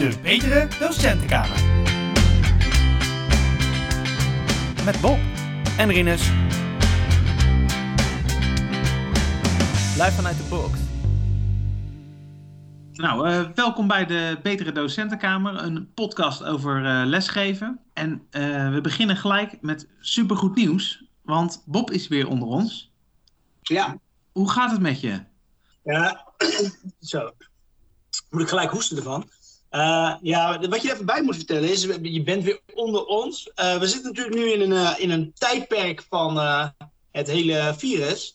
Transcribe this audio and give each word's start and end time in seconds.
De 0.00 0.18
Betere 0.22 0.68
Docentenkamer. 0.78 1.64
Met 4.84 5.00
Bob 5.00 5.18
en 5.78 5.88
Rinus. 5.88 6.28
Live 9.98 10.12
vanuit 10.12 10.36
de 10.36 10.46
box. 10.48 10.78
Nou, 12.92 13.28
eh, 13.28 13.50
welkom 13.54 13.86
bij 13.88 14.06
de 14.06 14.38
Betere 14.42 14.72
Docentenkamer, 14.72 15.62
een 15.62 15.92
podcast 15.94 16.44
over 16.44 16.84
eh, 16.84 17.06
lesgeven. 17.06 17.80
En 17.92 18.26
eh, 18.30 18.72
we 18.72 18.80
beginnen 18.80 19.16
gelijk 19.16 19.62
met 19.62 19.88
supergoed 19.98 20.54
nieuws, 20.54 21.04
want 21.22 21.62
Bob 21.66 21.90
is 21.90 22.08
weer 22.08 22.28
onder 22.28 22.48
ons. 22.48 22.92
Ja, 23.60 23.98
Hoe 24.32 24.50
gaat 24.50 24.70
het 24.70 24.80
met 24.80 25.00
je? 25.00 25.22
ja. 25.82 26.32
zo. 27.00 27.30
Moet 28.30 28.42
ik 28.42 28.48
gelijk 28.48 28.70
hoesten 28.70 28.96
ervan. 28.96 29.28
Eh, 29.70 30.14
ja, 30.22 30.58
wat 30.68 30.82
je 30.82 30.92
even 30.92 31.06
bij 31.06 31.22
moet 31.22 31.36
vertellen 31.36 31.70
is, 31.70 31.82
je 32.02 32.22
bent 32.22 32.44
weer 32.44 32.60
onder 32.74 33.04
ons. 33.04 33.50
Eh, 33.54 33.78
we 33.78 33.86
zitten 33.86 34.08
natuurlijk 34.10 34.36
nu 34.36 34.50
in 34.52 34.60
een, 34.60 34.86
eh, 34.86 34.94
in 34.98 35.10
een 35.10 35.32
tijdperk 35.34 36.04
van 36.08 36.36
het 37.10 37.26
hele 37.26 37.74
virus. 37.76 38.34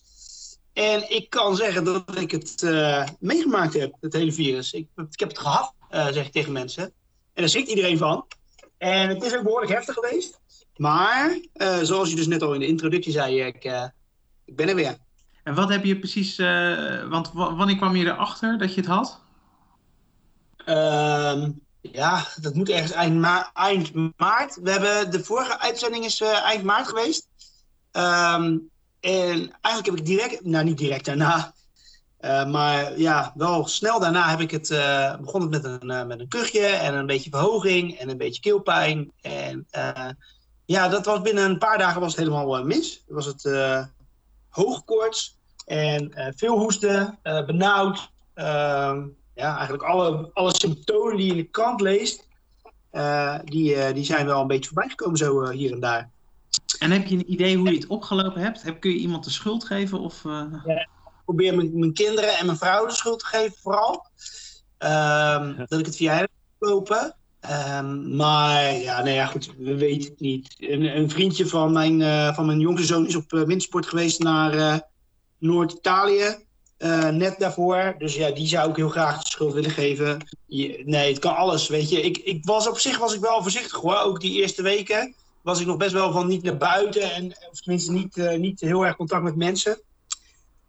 En 0.72 1.14
ik 1.14 1.30
kan 1.30 1.56
zeggen 1.56 1.84
dat 1.84 2.18
ik 2.18 2.30
het 2.30 2.62
meegemaakt 3.20 3.74
heb, 3.74 3.94
het 4.00 4.12
hele 4.12 4.32
virus. 4.32 4.72
Ik, 4.72 4.88
ik 5.10 5.20
heb 5.20 5.28
het 5.28 5.38
gehad, 5.38 5.74
eh, 5.90 6.06
zeg 6.06 6.26
ik 6.26 6.32
tegen 6.32 6.52
mensen. 6.52 6.84
En 6.84 6.92
daar 7.42 7.48
schrikt 7.48 7.68
iedereen 7.68 7.98
van. 7.98 8.26
En 8.78 9.08
het 9.08 9.22
is 9.22 9.36
ook 9.36 9.42
behoorlijk 9.42 9.72
heftig 9.72 9.94
geweest. 9.94 10.40
Maar, 10.76 11.38
zoals 11.82 12.10
je 12.10 12.16
dus 12.16 12.26
net 12.26 12.42
al 12.42 12.52
in 12.54 12.60
de 12.60 12.66
introductie 12.66 13.12
zei, 13.12 13.40
ik, 13.42 13.64
ik 14.44 14.56
ben 14.56 14.68
er 14.68 14.74
weer. 14.74 14.96
En 15.42 15.54
wat 15.54 15.68
heb 15.68 15.84
je 15.84 15.98
precies, 15.98 16.36
want 17.08 17.32
wa- 17.32 17.54
wanneer 17.54 17.76
kwam 17.76 17.96
je 17.96 18.04
erachter 18.04 18.58
dat 18.58 18.74
je 18.74 18.80
het 18.80 18.90
had? 18.90 19.24
Ehm, 20.66 21.50
ja, 21.80 22.26
dat 22.40 22.54
moet 22.54 22.68
ergens 22.68 22.92
eind, 22.92 23.26
eind 23.52 23.92
maart. 24.16 24.58
We 24.62 24.70
hebben 24.70 25.10
de 25.10 25.24
vorige 25.24 25.58
uitzending 25.58 26.04
is 26.04 26.20
eh, 26.20 26.42
eind 26.42 26.62
maart 26.62 26.88
geweest. 26.88 27.28
Ehm, 27.90 28.58
en 29.00 29.56
eigenlijk 29.60 29.86
heb 29.86 29.96
ik 29.96 30.06
direct, 30.06 30.44
nou 30.44 30.64
niet 30.64 30.78
direct 30.78 31.04
daarna, 31.04 31.54
eh, 32.16 32.46
maar 32.46 32.98
ja, 32.98 33.32
wel 33.34 33.66
snel 33.66 34.00
daarna 34.00 34.28
heb 34.28 34.40
ik 34.40 34.50
het, 34.50 34.70
eh, 34.70 35.16
begon 35.16 35.40
het 35.40 35.50
met 35.50 35.64
een, 35.64 35.90
eh, 35.90 36.04
met 36.04 36.20
een 36.20 36.28
kuchje 36.28 36.66
en 36.66 36.94
een 36.94 37.06
beetje 37.06 37.30
verhoging 37.30 37.98
en 37.98 38.08
een 38.08 38.16
beetje 38.16 38.40
keelpijn. 38.40 39.12
En 39.20 39.66
ja, 40.64 40.88
dat 40.88 41.06
was 41.06 41.20
binnen 41.20 41.44
een 41.44 41.58
paar 41.58 41.78
dagen 41.78 42.00
was 42.00 42.16
het 42.16 42.20
helemaal 42.20 42.64
mis. 42.64 43.04
Was 43.08 43.26
het 43.26 43.50
hoogkoorts 44.48 45.38
en 45.66 46.32
veel 46.36 46.58
hoesten, 46.58 47.18
benauwd. 47.22 48.10
Ja, 49.36 49.54
eigenlijk 49.54 49.82
alle, 49.82 50.30
alle 50.32 50.54
symptomen 50.54 51.16
die 51.16 51.26
je 51.26 51.30
in 51.30 51.36
de 51.36 51.44
krant 51.44 51.80
leest, 51.80 52.28
eh, 52.90 53.38
die, 53.44 53.74
eh, 53.74 53.94
die 53.94 54.04
zijn 54.04 54.26
wel 54.26 54.40
een 54.40 54.46
beetje 54.46 54.70
voorbij 54.70 54.88
gekomen 54.88 55.16
zo 55.16 55.42
eh, 55.42 55.50
hier 55.50 55.72
en 55.72 55.80
daar. 55.80 56.10
En 56.78 56.90
heb 56.90 57.06
je 57.06 57.14
een 57.14 57.32
idee 57.32 57.56
hoe 57.56 57.68
je 57.68 57.74
het 57.74 57.86
opgelopen 57.86 58.40
hebt? 58.40 58.62
Heb, 58.62 58.80
kun 58.80 58.90
je 58.90 58.96
iemand 58.96 59.24
de 59.24 59.30
schuld 59.30 59.64
geven? 59.64 60.00
Of, 60.00 60.24
eh, 60.24 60.42
Ik 60.66 60.88
probeer 61.24 61.56
mijn, 61.56 61.78
mijn 61.78 61.92
kinderen 61.92 62.38
en 62.38 62.46
mijn 62.46 62.58
vrouw 62.58 62.86
de 62.86 62.92
schuld 62.92 63.18
te 63.18 63.26
geven 63.26 63.56
vooral. 63.62 64.06
Ehm, 64.78 65.56
Dat 65.66 65.78
ik 65.78 65.86
het 65.86 65.96
via 65.96 66.10
hen 66.10 66.20
heb 66.20 66.30
kopen. 66.58 67.16
Ehm, 67.40 68.16
maar 68.16 68.72
ja, 68.72 69.02
nee, 69.02 69.14
ja, 69.14 69.26
goed, 69.26 69.54
we 69.58 69.76
weten 69.76 70.10
het 70.10 70.20
niet. 70.20 70.54
Een, 70.58 70.96
een 70.96 71.10
vriendje 71.10 71.46
van 71.46 71.72
mijn, 71.72 72.34
van 72.34 72.46
mijn 72.46 72.60
jongste 72.60 72.86
zoon 72.86 73.06
is 73.06 73.16
op 73.16 73.30
wintersport 73.30 73.86
geweest 73.86 74.22
naar 74.22 74.82
Noord-Italië. 75.38 76.45
Eh, 76.76 77.08
net 77.08 77.38
daarvoor. 77.38 77.94
Dus 77.98 78.14
ja, 78.14 78.30
die 78.30 78.46
zou 78.46 78.70
ik 78.70 78.76
heel 78.76 78.88
graag 78.88 79.22
de 79.22 79.28
schuld 79.28 79.52
willen 79.52 79.70
geven. 79.70 80.26
Nee, 80.84 81.08
het 81.08 81.18
kan 81.18 81.36
alles, 81.36 81.68
weet 81.68 81.90
je. 81.90 82.00
Ik, 82.00 82.16
ik 82.16 82.44
was 82.44 82.68
op 82.68 82.78
zich 82.78 82.98
was 82.98 83.14
ik 83.14 83.20
wel 83.20 83.42
voorzichtig 83.42 83.80
hoor. 83.80 83.98
Ook 83.98 84.20
die 84.20 84.40
eerste 84.40 84.62
weken 84.62 85.14
was 85.42 85.60
ik 85.60 85.66
nog 85.66 85.76
best 85.76 85.92
wel 85.92 86.12
van 86.12 86.26
niet 86.26 86.42
naar 86.42 86.56
buiten. 86.56 87.12
En, 87.12 87.36
of 87.50 87.60
tenminste 87.60 87.92
niet, 87.92 88.16
eh, 88.16 88.38
niet 88.38 88.60
heel 88.60 88.86
erg 88.86 88.96
contact 88.96 89.22
met 89.22 89.36
mensen. 89.36 89.80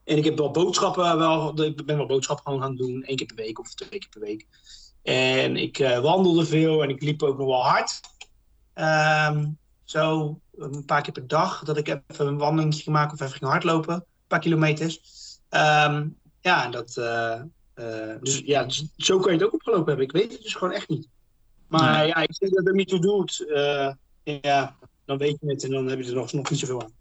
En 0.03 0.17
ik 0.17 0.23
heb 0.23 0.37
wel 0.37 0.51
boodschappen, 0.51 1.17
wel, 1.17 1.61
ik 1.61 1.85
ben 1.85 1.97
wel 1.97 2.05
boodschappen 2.05 2.45
gewoon 2.45 2.61
gaan 2.61 2.75
doen. 2.75 3.03
één 3.03 3.15
keer 3.15 3.27
per 3.27 3.35
week 3.35 3.59
of 3.59 3.73
twee 3.73 3.89
keer 3.89 4.09
per 4.09 4.21
week. 4.21 4.45
En 5.03 5.55
ik 5.55 5.79
eh, 5.79 5.99
wandelde 5.99 6.45
veel 6.45 6.83
en 6.83 6.89
ik 6.89 7.01
liep 7.01 7.23
ook 7.23 7.37
nog 7.37 7.47
wel 7.47 7.63
hard. 7.63 7.99
Ehm, 8.73 9.45
zo 9.83 10.39
een 10.57 10.85
paar 10.85 11.01
keer 11.01 11.13
per 11.13 11.27
dag. 11.27 11.63
Dat 11.63 11.77
ik 11.77 11.87
even 11.87 12.27
een 12.27 12.37
wandelingetje 12.37 12.83
ging 12.83 12.95
maken 12.95 13.13
of 13.13 13.19
even 13.19 13.37
ging 13.37 13.51
hardlopen. 13.51 13.93
Een 13.93 14.03
paar 14.27 14.39
kilometers. 14.39 15.01
Ehm, 15.49 16.07
ja, 16.41 16.63
en 16.65 16.71
dat, 16.71 16.97
eh, 16.97 17.41
eh, 17.73 18.21
dus, 18.21 18.41
ja, 18.45 18.63
dus 18.63 18.85
zo 18.97 19.19
kan 19.19 19.31
je 19.33 19.37
het 19.37 19.47
ook 19.47 19.53
opgelopen 19.53 19.87
hebben. 19.87 20.05
Ik 20.05 20.11
weet 20.11 20.31
het 20.31 20.41
dus 20.41 20.53
gewoon 20.55 20.73
echt 20.73 20.89
niet. 20.89 21.07
Maar 21.67 21.97
Nee. 21.97 22.07
ja, 22.07 22.15
ik 22.15 22.33
zeg 22.35 22.49
dat 22.49 22.57
het 22.57 22.67
er 22.67 22.73
niet 22.73 22.87
toe 22.87 22.99
doet. 22.99 23.45
eh, 23.49 23.91
ja, 24.41 24.75
dan 25.05 25.17
weet 25.17 25.37
je 25.41 25.47
het 25.49 25.63
en 25.63 25.71
dan 25.71 25.87
heb 25.87 25.99
je 25.99 26.05
er 26.07 26.13
nog, 26.15 26.33
nog 26.33 26.49
niet 26.49 26.59
zoveel 26.59 26.81
aan. 26.81 26.95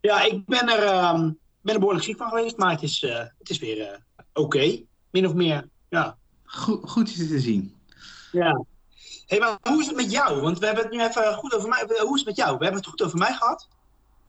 Ja, 0.00 0.22
ik 0.22 0.44
ben 0.46 0.68
er, 0.68 0.82
ehm, 0.82 1.30
ben 1.60 1.72
er 1.74 1.78
behoorlijk 1.78 2.04
ziek 2.04 2.16
van 2.16 2.28
geweest, 2.28 2.56
maar 2.56 2.70
het 2.70 2.82
is, 2.82 3.02
eh, 3.02 3.24
het 3.38 3.50
is 3.50 3.58
weer 3.58 4.04
oké. 4.32 4.82
Min 5.10 5.26
of 5.26 5.34
meer, 5.34 5.68
ja. 5.88 6.16
goed, 6.44 6.90
goed 6.90 7.12
je 7.14 7.26
te 7.28 7.40
zien. 7.40 7.74
Ja. 8.32 8.64
hey, 9.26 9.38
maar 9.38 9.58
hoe 9.62 9.80
is 9.80 9.86
het 9.86 9.96
met 9.96 10.10
jou? 10.10 10.40
Want 10.40 10.58
we 10.58 10.66
hebben 10.66 10.84
het 10.84 10.92
nu 10.92 11.00
even 11.02 11.34
goed 11.34 11.54
over 11.54 11.68
mij. 11.68 11.84
Hoe 11.86 12.12
is 12.14 12.18
het 12.20 12.24
met 12.26 12.36
jou? 12.36 12.58
We 12.58 12.64
hebben 12.64 12.80
het 12.82 12.90
goed 12.90 13.02
over 13.02 13.18
mij 13.18 13.32
gehad. 13.32 13.68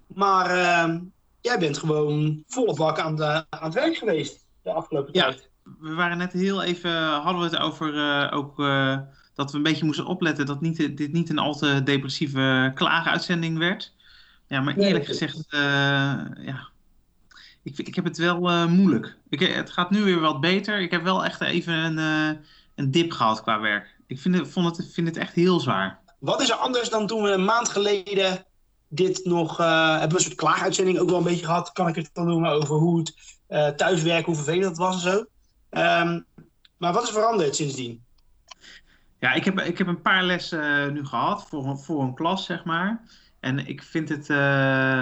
Maar 0.08 0.50
ehm, 0.50 1.00
jij 1.48 1.60
bent 1.60 1.78
gewoon 1.78 2.44
volle 2.48 2.74
bak 2.74 3.00
aan, 3.00 3.16
de, 3.16 3.46
aan 3.50 3.64
het 3.64 3.74
werk 3.74 3.96
geweest 3.98 4.46
de 4.62 4.72
afgelopen 4.72 5.14
Ja. 5.14 5.24
tijd. 5.24 5.50
We 5.80 5.94
waren 5.94 6.18
net 6.18 6.34
heel 6.34 6.64
even, 6.64 7.04
hadden 7.04 7.42
we 7.42 7.48
het 7.48 7.58
over 7.58 7.98
eh, 7.98 8.38
ook 8.38 8.60
eh, 8.60 8.98
dat 9.36 9.52
we 9.52 9.58
een 9.58 9.64
beetje 9.64 9.86
moesten 9.86 10.06
opletten 10.06 10.46
dat 10.46 10.62
niet, 10.62 10.98
dit 10.98 11.12
niet 11.12 11.30
een 11.30 11.40
al 11.40 11.56
te 11.56 11.84
depressieve 11.84 12.72
klaaguitzending 12.76 13.58
werd. 13.58 13.96
Ja, 14.48 14.62
maar 14.62 14.78
eerlijk 14.78 15.06
gezegd, 15.06 15.46
eh, 15.50 15.60
ja, 16.46 16.68
ik, 17.64 17.78
ik 17.78 17.96
heb 17.96 18.04
het 18.04 18.18
wel 18.18 18.50
eh, 18.50 18.66
moeilijk. 18.66 19.18
Ik, 19.30 19.40
het 19.40 19.70
gaat 19.72 19.90
nu 19.90 20.04
weer 20.04 20.20
wat 20.20 20.42
beter. 20.42 20.80
Ik 20.80 20.92
heb 20.92 21.04
wel 21.04 21.26
echt 21.26 21.42
even 21.42 21.74
een, 21.74 21.98
eh, 21.98 22.40
een 22.76 22.92
dip 22.92 23.12
gehad 23.12 23.42
qua 23.42 23.60
werk. 23.60 23.96
Ik 24.08 24.20
vind 24.20 24.36
het, 24.38 24.48
vond 24.48 24.78
het, 24.78 24.94
vind 24.94 25.08
het 25.08 25.18
echt 25.18 25.34
heel 25.34 25.60
zwaar. 25.60 26.00
Wat 26.20 26.42
is 26.42 26.50
er 26.50 26.56
anders 26.56 26.90
dan 26.90 27.08
toen 27.08 27.24
we 27.24 27.30
een 27.30 27.46
maand 27.46 27.70
geleden 27.70 28.46
dit 28.88 29.26
nog... 29.26 29.60
eh, 29.60 29.92
hebben 29.92 30.10
we 30.10 30.16
een 30.16 30.22
soort 30.22 30.36
klaaguitzending 30.36 31.00
ook 31.00 31.10
wel 31.10 31.18
een 31.18 31.24
beetje 31.24 31.46
gehad, 31.46 31.72
kan 31.72 31.88
ik 31.88 31.96
het 31.96 32.10
dan 32.14 32.26
noemen, 32.28 32.52
over 32.52 32.76
hoe 32.76 32.98
het 33.00 33.14
eh, 33.48 33.68
thuiswerken, 33.68 34.26
hoe 34.26 34.36
vervelend 34.36 34.66
het 34.66 34.78
was 34.78 34.96
en 35.06 35.12
zo. 35.12 35.26
Ehm, 35.70 36.20
maar 36.78 36.94
wat 36.94 37.04
is 37.04 37.10
veranderd 37.10 37.56
sindsdien? 37.56 38.06
Ja, 39.20 39.34
ik 39.34 39.46
heb, 39.46 39.60
ik 39.60 39.78
heb 39.78 39.88
een 39.88 40.02
paar 40.02 40.24
lessen 40.24 40.84
eh, 40.86 40.92
nu 40.92 41.06
gehad 41.06 41.48
voor, 41.48 41.66
een- 41.66 41.78
voor 41.80 42.04
een 42.04 42.14
klas, 42.14 42.46
zeg 42.46 42.64
maar. 42.64 43.02
En 43.40 43.68
ik 43.68 43.84
vind 43.84 44.10
het 44.10 44.30
eh, 44.30 45.02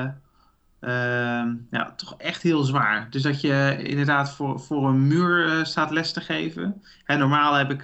ehm, 0.79 1.53
ja, 1.71 1.93
toch 1.95 2.15
echt 2.17 2.41
heel 2.41 2.63
zwaar. 2.63 3.09
Dus 3.09 3.21
dat 3.21 3.41
je 3.41 3.75
inderdaad 3.83 4.31
voor, 4.35 4.59
voor 4.59 4.87
een 4.87 5.07
muur 5.07 5.65
staat 5.65 5.91
les 5.91 6.11
te 6.13 6.21
geven. 6.21 6.81
Hè, 7.03 7.17
normaal 7.17 7.53
heb 7.53 7.71
ik 7.71 7.83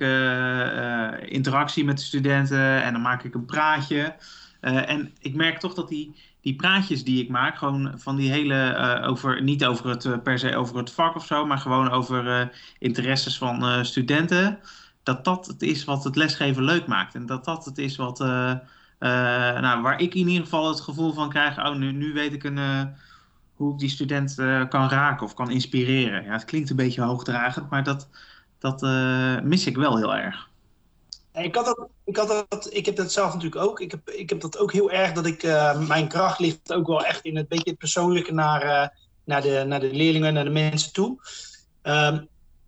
interactie 1.30 1.86
met 1.86 1.98
de 1.98 2.04
studenten 2.04 2.84
en 2.84 2.94
dan 2.94 3.02
maak 3.02 3.24
ik 3.24 3.34
een 3.34 3.46
praatje. 3.46 4.16
Eh, 4.62 4.90
en 4.90 5.14
ik 5.20 5.36
merk 5.36 5.60
toch 5.60 5.74
dat 5.74 5.90
die, 5.90 6.16
die 6.42 6.56
praatjes 6.56 7.04
die 7.04 7.24
ik 7.24 7.30
maak, 7.30 7.58
gewoon 7.58 7.94
van 7.96 8.16
die 8.16 8.32
hele, 8.32 8.56
eh, 8.56 9.10
over, 9.10 9.42
niet 9.42 9.66
over 9.66 9.90
het, 9.90 10.06
eh, 10.06 10.18
per 10.24 10.40
se 10.40 10.56
over 10.56 10.78
het 10.78 10.92
vak 10.92 11.16
of 11.16 11.26
zo, 11.26 11.46
maar 11.46 11.58
gewoon 11.58 11.90
over 11.90 12.52
interesses 12.80 13.38
van 13.38 13.86
studenten 13.86 14.60
dat 15.04 15.26
dat 15.26 15.48
het 15.48 15.62
is 15.62 15.84
wat 15.84 16.04
het 16.04 16.16
lesgeven 16.16 16.64
leuk 16.64 16.88
maakt. 16.88 17.16
En 17.16 17.26
dat 17.26 17.46
dat 17.46 17.66
het 17.66 17.78
is 17.78 17.96
wat, 17.96 18.20
nou, 18.20 19.82
waar 19.82 20.00
ik 20.02 20.14
in 20.14 20.28
ieder 20.28 20.44
geval 20.44 20.68
het 20.70 20.82
gevoel 20.82 21.14
van 21.14 21.30
krijg, 21.30 21.58
oh, 21.58 21.76
nu, 21.76 21.92
nu 21.92 22.14
weet 22.14 22.34
ik 22.34 22.44
een, 22.44 22.60
hoe 23.56 23.74
ik 23.74 23.80
die 23.80 23.90
student 23.90 24.36
kan 24.70 24.90
raken 24.90 25.26
of 25.26 25.34
kan 25.34 25.52
inspireren. 25.52 26.24
Ja, 26.24 26.32
het 26.32 26.46
klinkt 26.46 26.70
een 26.70 26.76
beetje 26.76 27.02
hoogdragend, 27.02 27.70
maar 27.70 27.84
dat, 27.84 28.09
dat 28.59 28.82
mis 29.44 29.66
ik 29.66 29.78
wel 29.78 29.97
heel 29.97 30.16
erg. 30.16 30.51
Ik, 31.34 31.56
had 31.56 31.88
ik, 32.04 32.18
had 32.18 32.46
dat, 32.50 32.70
ik 32.74 32.86
heb 32.86 32.96
dat 32.96 33.12
zelf 33.12 33.34
natuurlijk 33.34 33.62
ook. 33.62 33.80
Ik 33.80 33.92
heb, 33.92 34.10
ik 34.10 34.30
heb 34.30 34.42
dat 34.42 34.58
ook 34.58 34.72
heel 34.72 34.92
erg 34.92 35.12
dat 35.12 35.26
ik. 35.26 35.44
eh, 35.44 35.88
mijn 35.88 36.08
kracht 36.08 36.40
ligt 36.40 36.74
ook 36.74 36.88
wel 36.88 37.06
echt 37.06 37.26
in 37.26 37.36
het 37.36 37.48
beetje 37.48 37.70
het 37.70 37.80
persoonlijke 37.80 38.34
naar, 38.34 38.62
eh, 38.62 38.88
naar, 39.24 39.42
de, 39.42 39.64
naar 39.68 39.80
de 39.80 39.94
leerlingen, 39.94 40.34
naar 40.34 40.44
de 40.44 40.50
mensen 40.50 40.94
toe. 40.94 41.20
Ehm, 41.82 42.24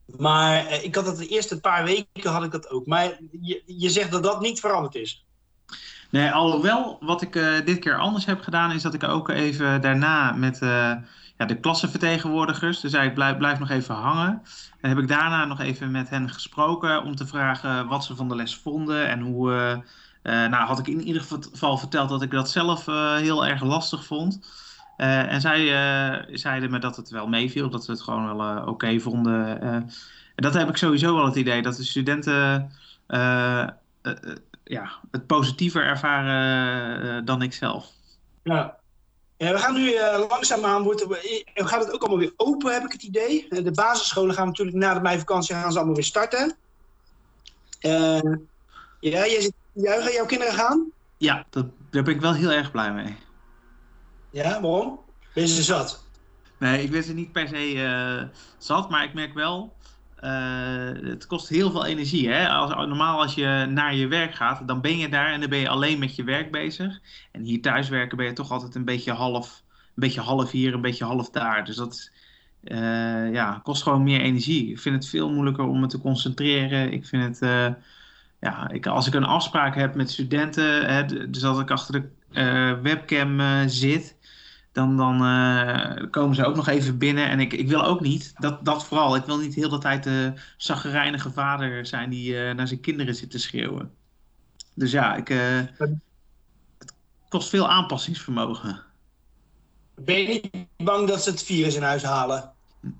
maar 0.06 0.65
eh, 0.65 0.83
ik 0.83 0.95
had 0.95 1.06
dat 1.06 1.18
de 1.18 1.27
eerste 1.27 1.60
paar 1.60 1.83
weken 1.83 2.31
had 2.31 2.44
ik 2.44 2.51
dat 2.51 2.69
ook. 2.69 2.86
Maar 2.86 3.19
je, 3.42 3.63
je 3.65 3.89
zegt 3.89 4.12
dat 4.12 4.24
dat 4.24 4.42
niet 4.42 4.60
veranderd 4.60 4.95
is. 4.95 5.25
Nee, 6.10 6.31
alhoewel, 6.31 6.98
wat 7.00 7.21
ik 7.21 7.33
dit 7.65 7.80
keer 7.80 7.98
anders 7.98 8.25
heb 8.25 8.42
gedaan, 8.42 8.71
is 8.71 8.81
dat 8.81 8.94
ik 8.94 9.04
ook 9.04 9.30
even 9.30 9.81
daarna 9.81 10.31
met 10.31 10.60
ja, 11.38 11.45
de 11.45 11.59
klassenvertegenwoordigers, 11.59 12.80
dus 12.80 12.94
ik 12.94 13.13
blijf, 13.13 13.59
nog 13.59 13.69
even 13.69 13.95
hangen. 13.95 14.41
En 14.81 14.89
heb 14.89 14.97
ik 14.97 15.07
daarna 15.07 15.45
nog 15.45 15.59
even 15.59 15.91
met 15.91 16.09
hen 16.09 16.30
gesproken 16.30 17.03
om 17.03 17.15
te 17.15 17.27
vragen 17.27 17.88
wat 17.88 18.06
ze 18.06 18.15
van 18.15 18.27
de 18.30 18.35
les 18.35 18.56
vonden 18.57 19.07
en 19.09 19.19
hoe. 19.21 19.53
eh, 19.53 20.44
eh, 20.44 20.50
nou, 20.50 20.65
had 20.65 20.80
ik 20.80 20.88
in 20.88 21.01
ieder 21.01 21.21
geval 21.21 21.77
verteld 21.77 22.09
dat 22.09 22.21
ik 22.21 22.31
dat 22.31 22.50
zelf 22.50 22.88
eh, 22.88 23.15
heel 23.15 23.45
erg 23.45 23.62
lastig 23.63 24.06
vond. 24.06 24.62
En 24.97 25.41
zij 25.41 25.65
zeiden 26.38 26.71
me 26.71 26.80
dat 26.80 26.95
het 26.95 27.09
wel 27.09 27.27
meeviel, 27.27 27.69
dat 27.69 27.86
ze 27.86 27.91
het 27.91 28.01
gewoon 28.01 28.38
wel 28.38 28.65
oké 28.68 29.00
vonden. 29.00 29.62
en 29.62 29.89
dat 30.36 30.53
heb 30.53 30.69
ik 30.69 30.77
sowieso 30.77 31.15
wel 31.15 31.25
het 31.25 31.36
idee 31.36 31.62
dat 31.62 31.75
de 31.75 31.83
studenten 31.83 32.71
ja, 34.63 35.00
het 35.12 35.27
positiever 35.27 35.86
ervaren 35.86 37.25
dan 37.25 37.41
ik 37.41 37.53
zelf. 37.53 37.91
Ja. 38.44 38.82
Ja, 39.43 39.51
we 39.51 39.57
gaan 39.59 39.73
nu 39.73 39.93
eh, 39.93 40.23
langzaamaan, 40.29 40.89
er- 40.89 41.11
eh, 41.53 41.67
gaat 41.67 41.83
het 41.83 41.93
ook 41.93 42.01
allemaal 42.01 42.19
weer 42.19 42.33
open, 42.35 42.73
heb 42.73 42.83
ik 42.83 42.91
het 42.91 43.03
idee. 43.03 43.47
Eh, 43.49 43.63
De 43.63 43.71
basisscholen 43.71 44.35
gaan 44.35 44.47
natuurlijk 44.47 44.77
na 44.77 44.93
de 44.93 45.01
meivakantie 45.01 45.55
gaan 45.55 45.71
ze 45.71 45.77
allemaal 45.77 45.95
weer 45.95 46.03
starten. 46.03 46.57
Eh, 47.79 48.19
ja, 48.99 49.27
jij 49.27 49.41
zit 49.41 49.53
te 49.73 49.81
juichen, 49.81 50.13
jouw 50.13 50.25
kinderen 50.25 50.53
gaan? 50.53 50.91
Ja, 51.17 51.45
dat, 51.49 51.65
daar 51.89 52.03
ben 52.03 52.13
ik 52.15 52.21
wel 52.21 52.33
heel 52.33 52.51
erg 52.51 52.71
blij 52.71 52.91
mee. 52.93 53.15
Ja, 54.29 54.61
waarom? 54.61 54.99
Ben 55.33 55.43
je 55.47 55.49
ze 55.55 55.63
zat? 55.63 56.03
Nee, 56.59 56.83
ik 56.83 56.91
ben 56.91 57.03
ze 57.03 57.13
niet 57.13 57.31
per 57.31 57.47
se 57.47 57.83
eh, 57.83 58.37
zat, 58.57 58.89
maar 58.89 59.03
ik 59.03 59.13
merk 59.13 59.33
wel, 59.33 59.73
eh, 60.23 61.09
het 61.09 61.27
kost 61.27 61.49
heel 61.49 61.71
veel 61.71 61.85
energie. 61.85 62.29
Hè? 62.29 62.49
Als, 62.49 62.69
normaal 62.73 63.21
als 63.21 63.35
je 63.35 63.65
naar 63.69 63.95
je 63.95 64.07
werk 64.07 64.35
gaat, 64.35 64.67
dan 64.67 64.81
ben 64.81 64.97
je 64.97 65.09
daar 65.09 65.31
en 65.33 65.39
dan 65.39 65.49
ben 65.49 65.59
je 65.59 65.69
alleen 65.69 65.99
met 65.99 66.15
je 66.15 66.23
werk 66.23 66.51
bezig. 66.51 66.99
En 67.31 67.41
hier 67.41 67.61
thuiswerken 67.61 68.17
ben 68.17 68.25
je 68.25 68.33
toch 68.33 68.51
altijd 68.51 68.75
een 68.75 68.85
beetje 68.85 69.11
half, 69.11 69.63
een 69.69 69.91
beetje 69.95 70.21
half 70.21 70.51
hier, 70.51 70.73
een 70.73 70.81
beetje 70.81 71.05
half 71.05 71.29
daar. 71.29 71.65
Dus 71.65 71.75
dat 71.75 72.11
eh, 72.63 73.33
ja, 73.33 73.59
kost 73.63 73.83
gewoon 73.83 74.03
meer 74.03 74.21
energie. 74.21 74.69
Ik 74.69 74.79
vind 74.79 74.95
het 74.95 75.07
veel 75.07 75.29
moeilijker 75.31 75.65
om 75.65 75.79
me 75.79 75.87
te 75.87 75.99
concentreren. 75.99 76.91
Ik 76.91 77.05
vind 77.05 77.23
het, 77.23 77.41
eh, 77.41 77.73
ja, 78.39 78.69
ik, 78.69 78.85
als 78.85 79.07
ik 79.07 79.13
een 79.13 79.25
afspraak 79.25 79.75
heb 79.75 79.95
met 79.95 80.11
studenten, 80.11 80.85
hè, 80.95 81.29
dus 81.29 81.43
als 81.43 81.59
ik 81.59 81.71
achter 81.71 81.93
de 81.93 82.79
webcam 82.81 83.41
zit 83.69 84.15
dan, 84.73 84.97
dan 84.97 85.25
eh, 85.25 86.09
komen 86.11 86.35
ze 86.35 86.45
ook 86.45 86.55
nog 86.55 86.67
even 86.67 86.97
binnen. 86.97 87.29
En 87.29 87.39
ik, 87.39 87.53
ik 87.53 87.67
wil 87.67 87.85
ook 87.85 88.01
niet, 88.01 88.33
dat, 88.37 88.65
dat 88.65 88.85
vooral, 88.85 89.15
ik 89.15 89.25
wil 89.25 89.37
niet 89.37 89.55
heel 89.55 89.69
de 89.69 89.77
tijd 89.77 90.03
de 90.03 90.33
zaggerijnige 90.57 91.31
vader 91.31 91.85
zijn 91.85 92.09
die 92.09 92.39
eh, 92.39 92.55
naar 92.55 92.67
zijn 92.67 92.79
kinderen 92.79 93.15
zit 93.15 93.31
te 93.31 93.39
schreeuwen. 93.39 93.91
Dus 94.73 94.91
ja, 94.91 95.15
ik, 95.15 95.29
eh, 95.29 95.59
het 96.77 96.93
kost 97.29 97.49
veel 97.49 97.69
aanpassingsvermogen. 97.69 98.81
Ben 99.95 100.21
je 100.21 100.27
niet 100.27 100.67
bang 100.77 101.07
dat 101.07 101.23
ze 101.23 101.29
het 101.29 101.43
virus 101.43 101.75
in 101.75 101.83
huis 101.83 102.03
halen? 102.03 102.51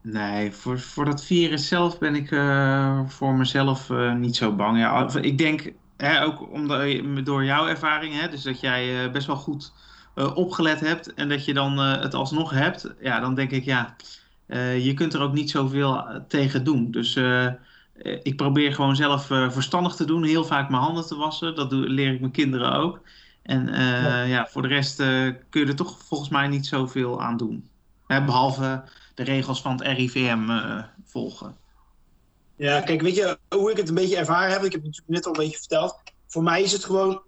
Nee, 0.02 0.52
voor, 0.52 0.80
voor 0.80 1.06
dat 1.06 1.24
virus 1.26 1.68
zelf 1.68 2.00
ben 2.00 2.16
ik 2.16 2.28
voor 3.12 3.34
mezelf 3.34 3.90
niet 4.18 4.36
zo 4.36 4.56
bang. 4.56 4.78
Ja, 4.78 5.14
ik 5.22 5.38
denk, 5.38 5.72
hè, 5.98 6.24
ook 6.24 6.52
omdat, 6.52 7.02
door 7.26 7.44
jouw 7.44 7.68
ervaring, 7.68 8.20
hè, 8.20 8.30
dus 8.30 8.42
dat 8.42 8.60
jij 8.60 9.12
best 9.12 9.28
wel 9.28 9.36
goed 9.36 9.74
eh, 10.14 10.38
opgelet 10.38 10.80
hebt 10.80 11.14
en 11.14 11.30
dat 11.30 11.46
je 11.46 11.54
dan 11.54 11.80
eh, 11.80 12.02
het 12.02 12.14
alsnog 12.14 12.52
hebt, 12.52 12.94
ja, 13.00 13.20
dan 13.20 13.36
denk 13.36 13.52
ik, 13.52 13.64
ja, 13.64 13.96
eh, 14.46 14.86
je 14.86 14.94
kunt 14.94 15.14
er 15.14 15.22
ook 15.22 15.34
niet 15.34 15.50
zoveel 15.50 16.06
tegen 16.28 16.64
doen. 16.64 16.92
Dus 16.92 17.20
ik 18.24 18.36
probeer 18.36 18.74
gewoon 18.74 18.96
zelf 18.96 19.26
verstandig 19.26 19.96
te 19.96 20.06
doen, 20.06 20.24
heel 20.24 20.46
vaak 20.46 20.70
mijn 20.70 20.82
handen 20.82 21.08
te 21.08 21.16
wassen. 21.16 21.56
Dat 21.56 21.70
doe, 21.70 21.90
leer 21.90 22.14
ik 22.14 22.20
mijn 22.20 22.32
kinderen 22.32 22.74
ook. 22.74 23.02
En 23.44 23.68
Ja. 23.68 24.24
ja. 24.24 24.48
voor 24.50 24.62
de 24.62 24.68
rest 24.68 24.96
kun 25.50 25.62
je 25.62 25.66
er 25.66 25.76
toch 25.76 25.98
volgens 26.00 26.30
mij 26.30 26.48
niet 26.48 26.66
zoveel 26.66 27.22
aan 27.22 27.38
doen. 27.38 27.70
Hè, 28.08 28.24
behalve 28.24 28.84
de 29.14 29.24
regels 29.24 29.62
van 29.62 29.72
het 29.72 29.98
RIVM 29.98 30.50
volgen. 31.06 31.56
Ja, 32.56 32.82
kijk, 32.82 33.02
weet 33.02 33.16
je 33.16 33.38
hoe 33.50 33.72
ik 33.72 33.78
het 33.78 33.90
een 33.90 33.96
beetje 33.96 34.18
ervaren 34.18 34.52
heb? 34.52 34.64
Ik 34.64 34.72
heb 34.72 34.84
het 34.84 34.84
natuurlijk 34.84 35.10
net 35.10 35.26
al 35.26 35.32
een 35.32 35.44
beetje 35.44 35.60
verteld. 35.60 36.02
Voor 36.28 36.44
mij 36.44 36.62
is 36.62 36.72
het 36.72 36.86
gewoon, 36.86 37.22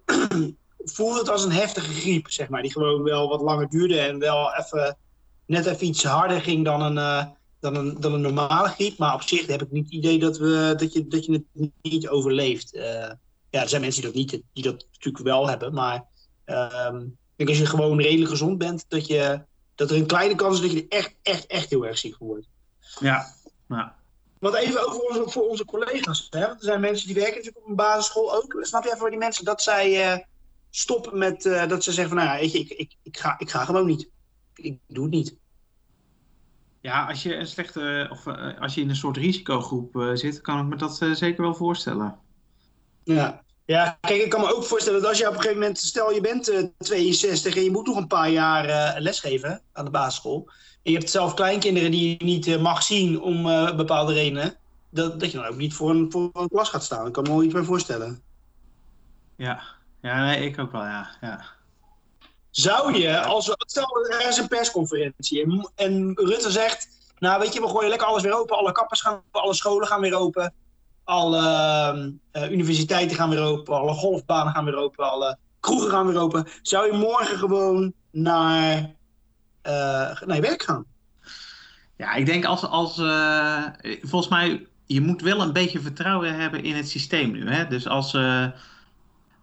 voelde 0.77 1.19
het 1.19 1.29
als 1.29 1.43
een 1.43 1.51
heftige 1.51 1.93
griep, 1.93 2.31
zeg 2.31 2.49
maar. 2.49 2.61
Die 2.61 2.71
gewoon 2.71 3.03
wel 3.03 3.29
wat 3.29 3.41
langer 3.41 3.69
duurde 3.69 3.99
en 3.99 4.19
wel 4.19 4.53
even, 4.53 4.97
net 5.45 5.65
even 5.65 5.87
iets 5.87 6.03
harder 6.03 6.41
ging 6.41 6.65
dan 6.65 6.81
een, 6.81 6.97
eh, 6.97 7.25
dan 7.59 7.75
een, 7.75 7.99
dan 7.99 8.13
een 8.13 8.21
normale 8.21 8.67
griep. 8.67 8.97
Maar 8.97 9.13
op 9.13 9.21
zich 9.21 9.47
heb 9.47 9.61
ik 9.61 9.71
niet 9.71 9.85
het 9.85 9.93
idee 9.93 10.19
dat, 10.19 10.37
we, 10.37 10.73
dat, 10.77 10.93
je, 10.93 11.07
dat 11.07 11.25
je 11.25 11.31
het 11.31 11.71
niet 11.81 12.07
overleeft. 12.07 12.73
Eh, 12.73 13.11
ja, 13.49 13.61
er 13.61 13.69
zijn 13.69 13.81
mensen 13.81 14.01
die 14.01 14.11
dat, 14.11 14.19
niet, 14.19 14.43
die 14.53 14.63
dat 14.63 14.85
natuurlijk 14.91 15.23
wel 15.23 15.49
hebben. 15.49 15.73
Maar 15.73 16.05
ehm, 16.45 16.97
ik 17.01 17.11
denk 17.35 17.49
als 17.49 17.57
je 17.57 17.65
gewoon 17.65 18.01
redelijk 18.01 18.29
gezond 18.29 18.57
bent, 18.57 18.85
dat, 18.87 19.07
je, 19.07 19.41
dat 19.75 19.89
er 19.89 19.97
een 19.97 20.05
kleine 20.05 20.35
kans 20.35 20.55
is 20.55 20.61
dat 20.61 20.71
je 20.71 20.85
er 20.89 20.97
echt, 20.97 21.15
echt, 21.21 21.45
echt 21.45 21.69
heel 21.69 21.85
erg 21.85 21.97
ziek 21.97 22.15
wordt. 22.17 22.47
Ja, 22.99 23.33
nou, 23.67 23.89
Want 24.39 24.55
even 24.55 24.87
over 24.87 24.99
onze, 24.99 25.23
voor 25.29 25.47
onze 25.47 25.65
collega's. 25.65 26.27
Hè? 26.29 26.39
Want 26.39 26.59
er 26.59 26.65
zijn 26.65 26.79
mensen 26.79 27.07
die 27.07 27.15
werken 27.15 27.35
natuurlijk 27.35 27.63
op 27.63 27.69
een 27.69 27.75
basisschool 27.75 28.35
ook. 28.35 28.57
Snap 28.61 28.83
je 28.83 28.87
even 28.87 28.99
voor 28.99 29.09
die 29.09 29.19
mensen 29.19 29.45
dat 29.45 29.61
zij 29.61 30.11
eh, 30.11 30.19
stoppen 30.77 31.17
met 31.17 31.45
eh, 31.45 31.67
dat 31.67 31.83
ze 31.83 31.91
zeggen 31.91 32.15
van 32.15 32.25
nou 32.25 32.35
ja, 32.35 32.41
weet 32.41 32.51
je, 32.51 32.59
ik, 32.59 32.69
ik, 32.69 32.95
ik, 33.03 33.17
ga, 33.17 33.35
ik 33.39 33.49
ga 33.49 33.65
gewoon 33.65 33.85
niet. 33.85 34.09
Ik 34.55 34.79
doe 34.87 35.03
het 35.03 35.13
niet. 35.13 35.37
ja, 36.81 37.07
als 37.07 37.23
je 37.23 37.35
een 37.35 37.47
slechte, 37.47 38.07
of 38.11 38.27
eh, 38.27 38.61
als 38.61 38.73
je 38.75 38.81
in 38.81 38.89
een 38.89 38.95
soort 38.95 39.17
risicogroep 39.17 39.95
eh, 39.95 40.11
zit, 40.13 40.41
kan 40.41 40.59
ik 40.59 40.65
me 40.65 40.75
dat 40.75 41.01
eh, 41.01 41.11
zeker 41.11 41.41
wel 41.41 41.55
voorstellen. 41.55 42.19
Ja. 43.03 43.43
ja, 43.65 43.97
kijk, 44.01 44.21
ik 44.21 44.29
kan 44.29 44.41
me 44.41 44.55
ook 44.55 44.63
voorstellen 44.63 44.99
dat 45.01 45.09
als 45.09 45.17
je 45.17 45.27
op 45.27 45.33
een 45.33 45.39
gegeven 45.39 45.59
moment, 45.59 45.77
stel 45.77 46.11
je 46.11 46.21
bent 46.21 46.49
eh, 46.49 46.63
62 46.77 47.55
en 47.55 47.63
je 47.63 47.71
moet 47.71 47.85
nog 47.87 47.97
een 47.97 48.07
paar 48.07 48.29
jaar 48.29 48.65
eh, 48.65 49.01
lesgeven 49.01 49.61
aan 49.71 49.85
de 49.85 49.91
basisschool. 49.91 50.49
En 50.83 50.91
je 50.91 50.97
hebt 50.97 51.09
zelf 51.09 51.33
kleinkinderen 51.33 51.91
die 51.91 52.09
je 52.09 52.25
niet 52.25 52.47
eh, 52.47 52.61
mag 52.61 52.83
zien 52.83 53.21
om 53.21 53.47
eh, 53.49 53.75
bepaalde 53.75 54.13
redenen. 54.13 54.55
Dat, 54.89 55.19
dat 55.19 55.31
je 55.31 55.37
dan 55.37 55.47
ook 55.47 55.57
niet 55.57 55.73
voor 55.73 55.89
een, 55.89 56.11
voor 56.11 56.29
een 56.33 56.49
klas 56.49 56.69
gaat 56.69 56.83
staan. 56.83 57.07
Ik 57.07 57.13
kan 57.13 57.23
me 57.23 57.29
wel 57.29 57.43
iets 57.43 57.53
bij 57.53 57.63
voorstellen. 57.63 58.21
Ja, 59.35 59.63
ja 60.05 60.25
nee, 60.25 60.45
ik 60.45 60.59
ook 60.59 60.71
wel, 60.71 60.83
ja. 60.83 61.07
ja. 61.21 61.45
Zou 62.49 62.97
je, 62.97 63.23
als 63.23 63.47
we, 63.47 63.55
stel 63.57 64.07
er 64.09 64.27
is 64.27 64.37
een 64.37 64.47
persconferentie 64.47 65.43
en, 65.43 65.71
en 65.75 66.11
Rutte 66.15 66.51
zegt, 66.51 66.87
nou 67.19 67.39
weet 67.39 67.53
je, 67.53 67.61
we 67.61 67.67
gooien 67.67 67.89
lekker 67.89 68.07
alles 68.07 68.23
weer 68.23 68.39
open, 68.39 68.57
alle 68.57 68.71
kappers 68.71 69.01
gaan 69.01 69.13
open, 69.13 69.41
alle 69.41 69.53
scholen 69.53 69.87
gaan 69.87 70.01
weer 70.01 70.15
open, 70.15 70.53
alle 71.03 72.13
eh, 72.31 72.51
universiteiten 72.51 73.15
gaan 73.15 73.29
weer 73.29 73.41
open, 73.41 73.73
alle 73.73 73.93
golfbanen 73.93 74.53
gaan 74.53 74.65
weer 74.65 74.75
open, 74.75 75.11
alle 75.11 75.37
kroegen 75.59 75.89
gaan 75.89 76.07
weer 76.07 76.19
open. 76.19 76.47
Zou 76.61 76.85
je 76.85 76.97
morgen 76.97 77.37
gewoon 77.37 77.93
naar, 78.11 78.77
eh, 79.61 80.21
naar 80.21 80.35
je 80.35 80.41
werk 80.41 80.63
gaan? 80.63 80.85
Ja, 81.97 82.13
ik 82.13 82.25
denk 82.25 82.45
als, 82.45 82.65
als 82.65 82.97
eh, 82.97 83.63
volgens 84.01 84.27
mij, 84.27 84.67
je 84.85 85.01
moet 85.01 85.21
wel 85.21 85.41
een 85.41 85.53
beetje 85.53 85.79
vertrouwen 85.79 86.35
hebben 86.35 86.63
in 86.63 86.75
het 86.75 86.89
systeem 86.89 87.31
nu. 87.31 87.49
Hè? 87.49 87.67
Dus 87.67 87.87
als 87.87 88.13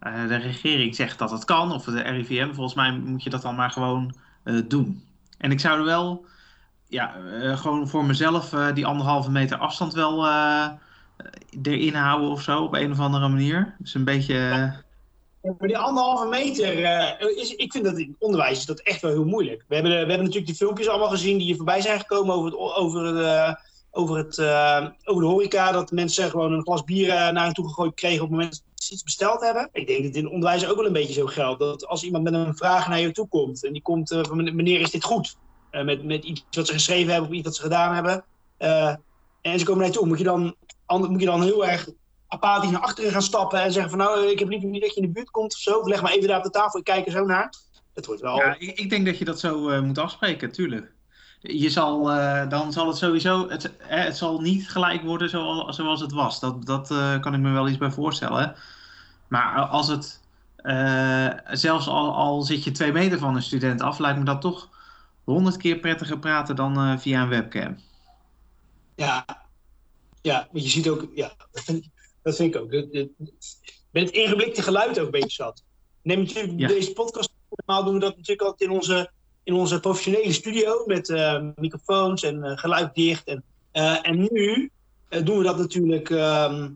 eh, 0.02 0.28
de 0.28 0.36
regering 0.36 0.94
zegt 0.94 1.18
dat 1.18 1.30
het 1.30 1.44
kan, 1.44 1.72
of 1.72 1.84
de 1.84 2.00
RIVM, 2.00 2.52
volgens 2.52 2.74
mij 2.74 2.92
moet 2.92 3.22
je 3.22 3.30
dat 3.30 3.42
dan 3.42 3.54
maar 3.54 3.70
gewoon 3.70 4.14
eh, 4.44 4.60
doen. 4.68 5.04
En 5.38 5.50
ik 5.50 5.60
zou 5.60 5.78
er 5.78 5.84
wel, 5.84 6.24
ja, 6.88 7.16
eh, 7.16 7.58
gewoon 7.58 7.88
voor 7.88 8.04
mezelf 8.04 8.54
die 8.74 8.86
anderhalve 8.86 9.30
meter 9.30 9.56
afstand 9.56 9.94
wel 9.94 10.26
erin 11.62 11.94
houden 11.94 12.30
of 12.30 12.42
zo, 12.42 12.62
op 12.62 12.74
een 12.74 12.90
of 12.90 12.98
andere 12.98 13.28
manier. 13.28 13.74
Dus 13.78 13.94
een 13.94 14.04
beetje, 14.04 14.36
Maar 15.42 15.68
die 15.68 15.78
anderhalve 15.78 16.28
meter, 16.28 16.78
is, 17.38 17.54
ik 17.54 17.72
vind 17.72 17.84
dat 17.84 17.98
in 17.98 18.16
onderwijs 18.18 18.66
dat 18.66 18.80
echt 18.80 19.00
wel 19.00 19.10
heel 19.10 19.24
moeilijk. 19.24 19.64
We 19.68 19.74
hebben, 19.74 19.92
we 19.92 19.98
hebben 19.98 20.18
natuurlijk 20.18 20.46
die 20.46 20.54
filmpjes 20.54 20.88
allemaal 20.88 21.10
gezien 21.10 21.36
die 21.36 21.46
hier 21.46 21.56
voorbij 21.56 21.80
zijn 21.80 22.00
gekomen 22.00 22.34
over, 22.34 22.50
het, 22.50 22.76
over, 22.76 23.02
de, 23.02 23.56
over, 23.94 24.16
het, 24.16 24.38
eh, 24.38 24.86
over 25.04 25.22
de 25.22 25.28
horeca. 25.28 25.72
Dat 25.72 25.90
mensen 25.90 26.30
gewoon 26.30 26.52
een 26.52 26.62
glas 26.62 26.84
bier 26.84 27.08
eh, 27.08 27.32
naar 27.32 27.44
hen 27.44 27.54
toe 27.54 27.68
gegooid 27.68 27.94
kregen 27.94 28.22
op 28.22 28.28
het 28.28 28.38
moment 28.38 28.62
dat 28.74 28.84
ze 28.84 28.92
iets 28.92 29.02
besteld 29.02 29.40
hebben. 29.40 29.68
Ik 29.72 29.86
denk 29.86 30.04
dat 30.04 30.14
in 30.14 30.28
onderwijs 30.28 30.66
ook 30.66 30.76
wel 30.76 30.86
een 30.86 30.92
beetje 30.92 31.12
zo 31.12 31.26
geldt. 31.26 31.60
Dat 31.60 31.86
als 31.86 32.02
iemand 32.02 32.24
met 32.24 32.32
een 32.32 32.56
vraag 32.56 32.88
naar 32.88 33.00
je 33.00 33.12
toe 33.12 33.28
komt 33.28 33.64
en 33.64 33.72
die 33.72 33.82
komt 33.82 34.10
eh, 34.10 34.24
van 34.24 34.56
meneer 34.56 34.80
is 34.80 34.90
dit 34.90 35.04
goed? 35.04 35.36
Met, 35.70 36.04
met 36.04 36.24
iets 36.24 36.44
wat 36.50 36.66
ze 36.66 36.72
geschreven 36.72 37.12
hebben 37.12 37.30
of 37.30 37.36
iets 37.36 37.44
wat 37.44 37.56
ze 37.56 37.62
gedaan 37.62 37.94
hebben. 37.94 38.24
en 39.42 39.58
ze 39.58 39.64
komen 39.64 39.80
naar 39.80 39.86
je 39.86 39.98
toe, 39.98 40.06
moet 40.06 40.18
je 40.18 40.24
dan, 40.24 40.54
moet 40.86 41.20
je 41.20 41.26
dan 41.26 41.42
heel 41.42 41.66
erg 41.66 41.88
apathisch 42.28 42.70
naar 42.70 42.80
achteren 42.80 43.10
gaan 43.10 43.22
stappen 43.22 43.62
en 43.62 43.72
zeggen 43.72 43.90
van 43.90 43.98
nou, 43.98 44.26
ik 44.26 44.38
heb 44.38 44.48
liever 44.48 44.68
niet 44.68 44.82
dat 44.82 44.94
je 44.94 45.00
in 45.00 45.06
de 45.06 45.12
buurt 45.12 45.30
komt 45.30 45.52
of 45.54 45.60
zo. 45.60 45.88
Leg 45.88 46.02
maar 46.02 46.12
even 46.12 46.28
daar 46.28 46.38
op 46.38 46.44
de 46.44 46.50
tafel, 46.50 46.78
ik 46.78 46.84
kijk 46.84 47.06
er 47.06 47.12
zo 47.12 47.24
naar. 47.24 47.54
Dat 47.94 48.06
wordt 48.06 48.20
wel... 48.20 48.36
Ja, 48.36 48.56
ik, 48.58 48.78
ik 48.78 48.90
denk 48.90 49.06
dat 49.06 49.18
je 49.18 49.24
dat 49.24 49.40
zo 49.40 49.82
moet 49.82 49.98
afspreken, 49.98 50.52
tuurlijk. 50.52 50.92
Je 51.42 51.70
zal, 51.70 52.12
eh, 52.12 52.48
dan 52.48 52.72
zal 52.72 52.88
het 52.88 52.96
sowieso, 52.96 53.48
het, 53.48 53.72
het 53.78 54.16
zal 54.16 54.40
niet 54.40 54.70
gelijk 54.70 55.02
worden 55.02 55.28
zoals, 55.28 55.76
zoals 55.76 56.00
het 56.00 56.12
was. 56.12 56.40
Dat, 56.40 56.66
dat 56.66 56.90
eh, 56.90 57.20
kan 57.20 57.34
ik 57.34 57.40
me 57.40 57.52
wel 57.52 57.68
iets 57.68 57.78
bij 57.78 57.90
voorstellen. 57.90 58.54
Maar 59.28 59.66
als 59.66 59.88
het, 59.88 60.20
eh, 60.56 61.28
zelfs 61.50 61.86
al, 61.86 62.14
al 62.14 62.42
zit 62.42 62.64
je 62.64 62.70
twee 62.70 62.92
meter 62.92 63.18
van 63.18 63.36
een 63.36 63.42
student 63.42 63.80
af, 63.80 63.98
lijkt 63.98 64.18
me 64.18 64.24
dat 64.24 64.40
toch 64.40 64.68
honderd 65.24 65.56
keer 65.56 65.78
prettiger 65.78 66.18
praten 66.18 66.56
dan 66.56 67.00
via 67.00 67.22
een 67.22 67.28
webcam. 67.28 67.78
Ja, 68.96 69.24
ja 70.20 70.48
want 70.52 70.64
je 70.64 70.70
ziet 70.70 70.88
ook, 70.88 71.06
ja, 71.14 71.32
dat 72.22 72.34
vind, 72.34 72.54
ik 72.54 72.56
ook. 72.56 72.70
Met 73.90 74.02
het 74.04 74.10
ingeblikte 74.10 74.62
geluid 74.62 74.98
ook 74.98 75.04
een 75.04 75.10
beetje 75.10 75.42
zat. 75.42 75.64
Neem 76.02 76.18
natuurlijk 76.18 76.58
Ja. 76.58 76.68
deze 76.68 76.92
podcast, 76.92 77.32
normaal 77.48 77.84
doen 77.84 77.94
we 77.94 78.00
dat 78.00 78.16
natuurlijk 78.16 78.42
altijd 78.42 78.70
in 78.70 78.76
onze, 78.76 79.10
in 79.44 79.54
onze 79.54 79.80
professionele 79.80 80.32
studio 80.32 80.82
met 80.86 81.08
eh, 81.08 81.42
microfoons 81.56 82.22
en 82.22 82.44
eh, 82.44 82.58
geluid 82.58 82.94
dicht. 82.94 83.24
En, 83.24 83.42
eh, 83.72 83.98
en 84.02 84.28
nu 84.30 84.70
doen 85.08 85.38
we 85.38 85.44
dat 85.44 85.58
natuurlijk 85.58 86.10
ehm, 86.10 86.68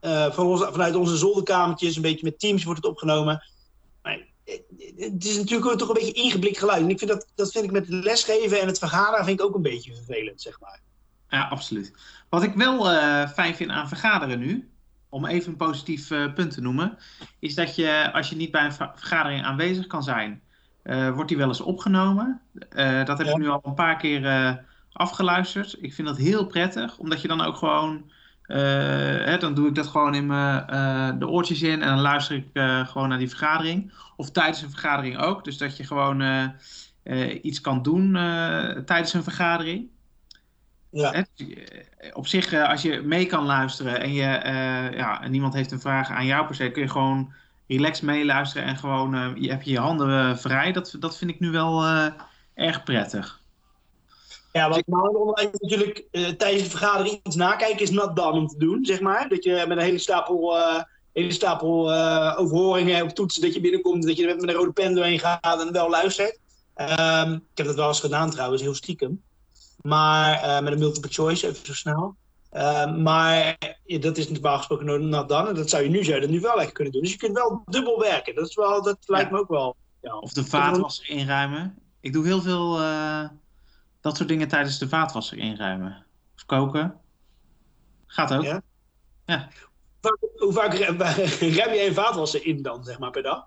eh, 0.00 0.32
van 0.32 0.46
onze, 0.46 0.68
vanuit 0.70 0.94
onze 0.94 1.16
zolderkamertjes, 1.16 1.96
een 1.96 2.02
beetje 2.02 2.24
met 2.24 2.38
Teams 2.38 2.64
wordt 2.64 2.82
het 2.82 2.90
opgenomen. 2.90 3.42
Maar 4.02 4.26
het 4.96 5.24
is 5.24 5.36
natuurlijk 5.36 5.78
toch 5.78 5.88
een 5.88 5.94
beetje 5.94 6.22
ingeblikt 6.22 6.58
geluid. 6.58 6.82
En 6.82 6.90
ik 6.90 6.98
vind 6.98 7.10
dat, 7.10 7.26
dat 7.34 7.52
vind 7.52 7.64
ik 7.64 7.70
met 7.70 7.88
lesgeven 7.88 8.60
en 8.60 8.66
het 8.66 8.78
vergaderen 8.78 9.24
vind 9.24 9.40
ik 9.40 9.46
ook 9.46 9.54
een 9.54 9.62
beetje 9.62 9.94
vervelend, 9.94 10.40
zeg 10.40 10.60
maar. 10.60 10.80
Ja, 11.28 11.48
absoluut. 11.48 11.92
Wat 12.28 12.42
ik 12.42 12.54
wel 12.54 12.84
fijn 13.28 13.54
vind 13.54 13.70
aan 13.70 13.88
vergaderen 13.88 14.38
nu, 14.38 14.70
om 15.08 15.26
even 15.26 15.50
een 15.50 15.56
positief 15.56 16.08
punt 16.08 16.50
te 16.50 16.60
noemen, 16.60 16.98
is 17.38 17.54
dat 17.54 17.74
je 17.76 18.10
als 18.12 18.28
je 18.28 18.36
niet 18.36 18.50
bij 18.50 18.64
een 18.64 18.72
vergadering 18.72 19.44
aanwezig 19.44 19.86
kan 19.86 20.02
zijn, 20.02 20.42
wordt 20.84 21.28
die 21.28 21.36
wel 21.36 21.48
eens 21.48 21.60
opgenomen. 21.60 22.40
Uh, 22.76 23.04
dat 23.04 23.18
heb 23.18 23.26
ik 23.26 23.36
nu 23.36 23.48
al 23.48 23.60
een 23.62 23.74
paar 23.74 23.96
keer 23.96 24.64
afgeluisterd. 24.92 25.76
Ik 25.80 25.94
vind 25.94 26.08
dat 26.08 26.16
heel 26.16 26.46
prettig, 26.46 26.98
omdat 26.98 27.22
je 27.22 27.28
dan 27.28 27.40
ook 27.40 27.56
gewoon, 27.56 28.10
hè, 28.46 29.38
dan 29.38 29.54
doe 29.54 29.68
ik 29.68 29.74
dat 29.74 29.86
gewoon 29.86 30.14
in 30.14 30.26
mijn 30.26 31.18
de 31.18 31.28
oortjes 31.28 31.62
in 31.62 31.82
en 31.82 31.88
dan 31.88 32.00
luister 32.00 32.36
ik 32.36 32.46
gewoon 32.88 33.08
naar 33.08 33.18
die 33.18 33.28
vergadering. 33.28 33.92
Of 34.16 34.30
tijdens 34.30 34.62
een 34.62 34.70
vergadering 34.70 35.18
ook, 35.18 35.44
dus 35.44 35.58
dat 35.58 35.76
je 35.76 35.84
gewoon 35.84 36.52
iets 37.42 37.60
kan 37.60 37.82
doen 37.82 38.12
tijdens 38.84 39.12
een 39.12 39.22
vergadering. 39.22 39.88
Ja. 40.94 41.10
Dus, 41.10 41.48
eh, 41.98 42.10
op 42.12 42.26
zich, 42.26 42.52
eh, 42.52 42.68
als 42.68 42.82
je 42.82 43.00
mee 43.00 43.26
kan 43.26 43.44
luisteren 43.44 44.00
en, 44.00 44.12
je, 44.12 44.42
uh, 44.44 44.98
ja, 44.98 45.22
en 45.22 45.30
niemand 45.30 45.54
heeft 45.54 45.72
een 45.72 45.80
vraag 45.80 46.10
aan 46.10 46.26
jou 46.26 46.46
per 46.46 46.54
se, 46.54 46.70
kun 46.70 46.82
je 46.82 46.88
gewoon 46.88 47.32
relaxed 47.66 48.02
meeluisteren 48.02 48.66
en 48.66 48.76
gewoon 48.76 49.14
uh, 49.14 49.30
je 49.34 49.50
hebt 49.50 49.64
je 49.64 49.78
handen 49.78 50.38
vrij. 50.38 50.72
Dat, 50.72 50.96
dat 50.98 51.16
vind 51.16 51.30
ik 51.30 51.40
nu 51.40 51.50
wel 51.50 51.84
erg 52.54 52.82
prettig. 52.82 53.42
Ja, 54.52 54.68
wat 54.68 54.82
nou 54.86 55.18
onderwijs 55.18 55.48
natuurlijk 55.52 56.04
tijdens 56.12 56.62
de 56.62 56.70
vergadering 56.70 57.20
iets 57.22 57.36
nakijken 57.36 57.82
is 57.82 57.90
not 57.90 58.16
done 58.16 58.38
om 58.38 58.46
te 58.46 58.58
doen, 58.58 58.84
zeg 58.84 59.00
maar. 59.00 59.28
Dat 59.28 59.44
je 59.44 59.64
met 59.68 59.78
een 59.78 59.84
hele 59.84 59.98
stapel, 59.98 60.56
hele 61.12 61.32
stapel 61.32 61.92
overhoringen 62.36 63.02
op 63.02 63.08
toetsen 63.08 63.42
dat 63.42 63.54
je 63.54 63.60
binnenkomt, 63.60 64.06
dat 64.06 64.16
je 64.16 64.26
met 64.26 64.48
een 64.48 64.54
rode 64.54 64.72
pen 64.72 64.94
doorheen 64.94 65.18
gaat 65.18 65.60
en 65.60 65.72
wel 65.72 65.90
luistert. 65.90 66.38
Um, 66.76 67.32
ik 67.32 67.56
heb 67.56 67.66
dat 67.66 67.74
wel 67.74 67.88
eens 67.88 68.00
gedaan 68.00 68.30
trouwens, 68.30 68.62
heel 68.62 68.74
stiekem. 68.74 69.22
Maar 69.82 70.62
met 70.62 70.72
een 70.72 70.78
multiple 70.78 71.10
choice, 71.12 71.48
even 71.48 71.66
zo 71.66 71.74
snel. 71.74 72.16
Uh, 72.54 72.96
maar 72.96 73.56
ja, 73.84 73.98
dat 73.98 74.16
is 74.16 74.28
normaal 74.28 74.56
gesproken 74.56 75.08
nog 75.08 75.26
dan. 75.26 75.48
En 75.48 75.54
dat 75.54 75.70
zou 75.70 75.82
je 75.82 75.88
nu 75.88 76.04
zouden 76.04 76.30
nu 76.30 76.40
wel 76.40 76.56
lekker 76.56 76.74
kunnen 76.74 76.92
doen. 76.92 77.02
Dus 77.02 77.12
je 77.12 77.18
kunt 77.18 77.36
wel 77.36 77.62
dubbel 77.66 77.98
werken. 77.98 78.34
Dat, 78.34 78.48
is 78.48 78.54
wel, 78.54 78.82
dat 78.82 78.98
lijkt 79.06 79.30
me 79.30 79.38
ook 79.38 79.48
wel. 79.48 79.76
Ja. 80.00 80.18
Of 80.18 80.32
de 80.32 80.44
vaatwasser 80.44 81.08
inruimen. 81.08 81.78
Ik 82.00 82.12
doe 82.12 82.24
heel 82.24 82.42
veel 82.42 82.80
uh, 82.80 83.28
dat 84.00 84.16
soort 84.16 84.28
dingen 84.28 84.48
tijdens 84.48 84.78
de 84.78 84.88
vaatwasser 84.88 85.38
inruimen. 85.38 86.04
Of 86.36 86.44
koken. 86.46 87.00
Gaat 88.06 88.32
ook. 88.32 88.42
Ja. 88.42 88.62
ja. 89.26 89.48
Hoe 90.36 90.52
vaak 90.52 90.74
rem, 90.74 90.98
je 91.54 91.86
een 91.86 91.94
vaatwasser 91.94 92.46
in 92.46 92.62
dan, 92.62 92.84
zeg 92.84 92.98
maar, 92.98 93.10
per 93.10 93.22
dag? 93.22 93.46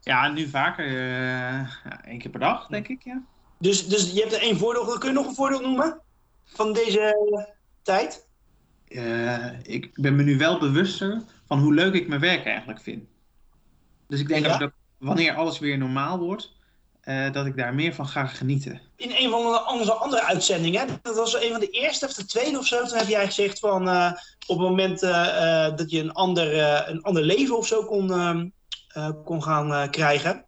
Ja, 0.00 0.28
nu 0.28 0.48
vaker. 0.48 0.90
Ja, 0.90 2.02
één 2.04 2.18
keer 2.18 2.30
per 2.30 2.40
dag, 2.40 2.66
denk 2.66 2.88
ik, 2.88 3.02
ja. 3.02 3.22
Dus, 3.58 3.88
dus 3.88 4.12
je 4.12 4.20
hebt 4.20 4.32
er 4.32 4.40
één 4.40 4.58
voordeel. 4.58 4.98
Kun 4.98 5.08
je 5.08 5.14
nog 5.14 5.26
een 5.26 5.34
voordeel 5.34 5.60
noemen 5.60 6.00
van 6.44 6.72
deze 6.72 7.16
tijd? 7.86 8.26
Uh, 8.88 9.46
ik 9.62 9.90
ben 9.94 10.16
me 10.16 10.22
nu 10.22 10.38
wel 10.38 10.58
bewuster 10.58 11.22
van 11.46 11.58
hoe 11.58 11.74
leuk 11.74 11.94
ik 11.94 12.08
mijn 12.08 12.20
werk 12.20 12.44
eigenlijk 12.44 12.80
vind. 12.80 13.04
Dus 14.08 14.20
ik 14.20 14.28
denk 14.28 14.46
ja? 14.46 14.58
dat 14.58 14.70
wanneer 14.98 15.34
alles 15.34 15.58
weer 15.58 15.78
normaal 15.78 16.18
wordt, 16.18 16.52
uh, 17.04 17.32
dat 17.32 17.46
ik 17.46 17.56
daar 17.56 17.74
meer 17.74 17.94
van 17.94 18.06
ga 18.06 18.26
genieten. 18.26 18.80
In 18.96 19.10
een 19.10 19.30
van 19.30 19.68
onze 19.68 19.92
andere 19.92 20.22
uitzendingen, 20.22 20.86
dat 21.02 21.16
was 21.16 21.34
een 21.34 21.50
van 21.50 21.60
de 21.60 21.70
eerste 21.70 22.06
of 22.06 22.12
de 22.12 22.24
tweede 22.24 22.58
of 22.58 22.66
zo, 22.66 22.84
toen 22.84 22.98
heb 22.98 23.08
jij 23.08 23.26
gezegd 23.26 23.58
van 23.58 23.88
uh, 23.88 24.12
op 24.46 24.58
het 24.58 24.68
moment 24.68 25.00
dat 25.78 25.90
je 25.90 26.00
een 26.00 26.12
ander, 26.12 26.58
een 26.88 27.02
ander 27.02 27.22
leven 27.22 27.56
of 27.56 27.66
zo 27.66 27.84
kon, 27.84 28.52
kon 29.24 29.42
gaan 29.42 29.90
krijgen 29.90 30.45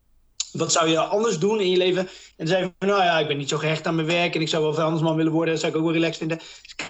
wat 0.53 0.73
zou 0.73 0.89
je 0.89 0.99
anders 0.99 1.39
doen 1.39 1.61
in 1.61 1.71
je 1.71 1.77
leven? 1.77 2.03
En 2.03 2.09
dan 2.37 2.47
zei 2.47 2.63
je 2.63 2.73
van, 2.79 2.89
nou 2.89 3.03
ja, 3.03 3.19
ik 3.19 3.27
ben 3.27 3.37
niet 3.37 3.49
zo 3.49 3.59
gehecht 3.59 3.87
aan 3.87 3.95
mijn 3.95 4.07
werk 4.07 4.35
en 4.35 4.41
ik 4.41 4.49
zou 4.49 4.63
wel 4.63 4.75
vuilnisman 4.75 5.17
willen 5.17 5.33
worden. 5.33 5.53
Dat 5.53 5.63
zou 5.63 5.73
ik 5.73 5.79
ook 5.79 5.85
wel 5.85 5.95
relaxed 5.95 6.19
vinden. 6.19 6.41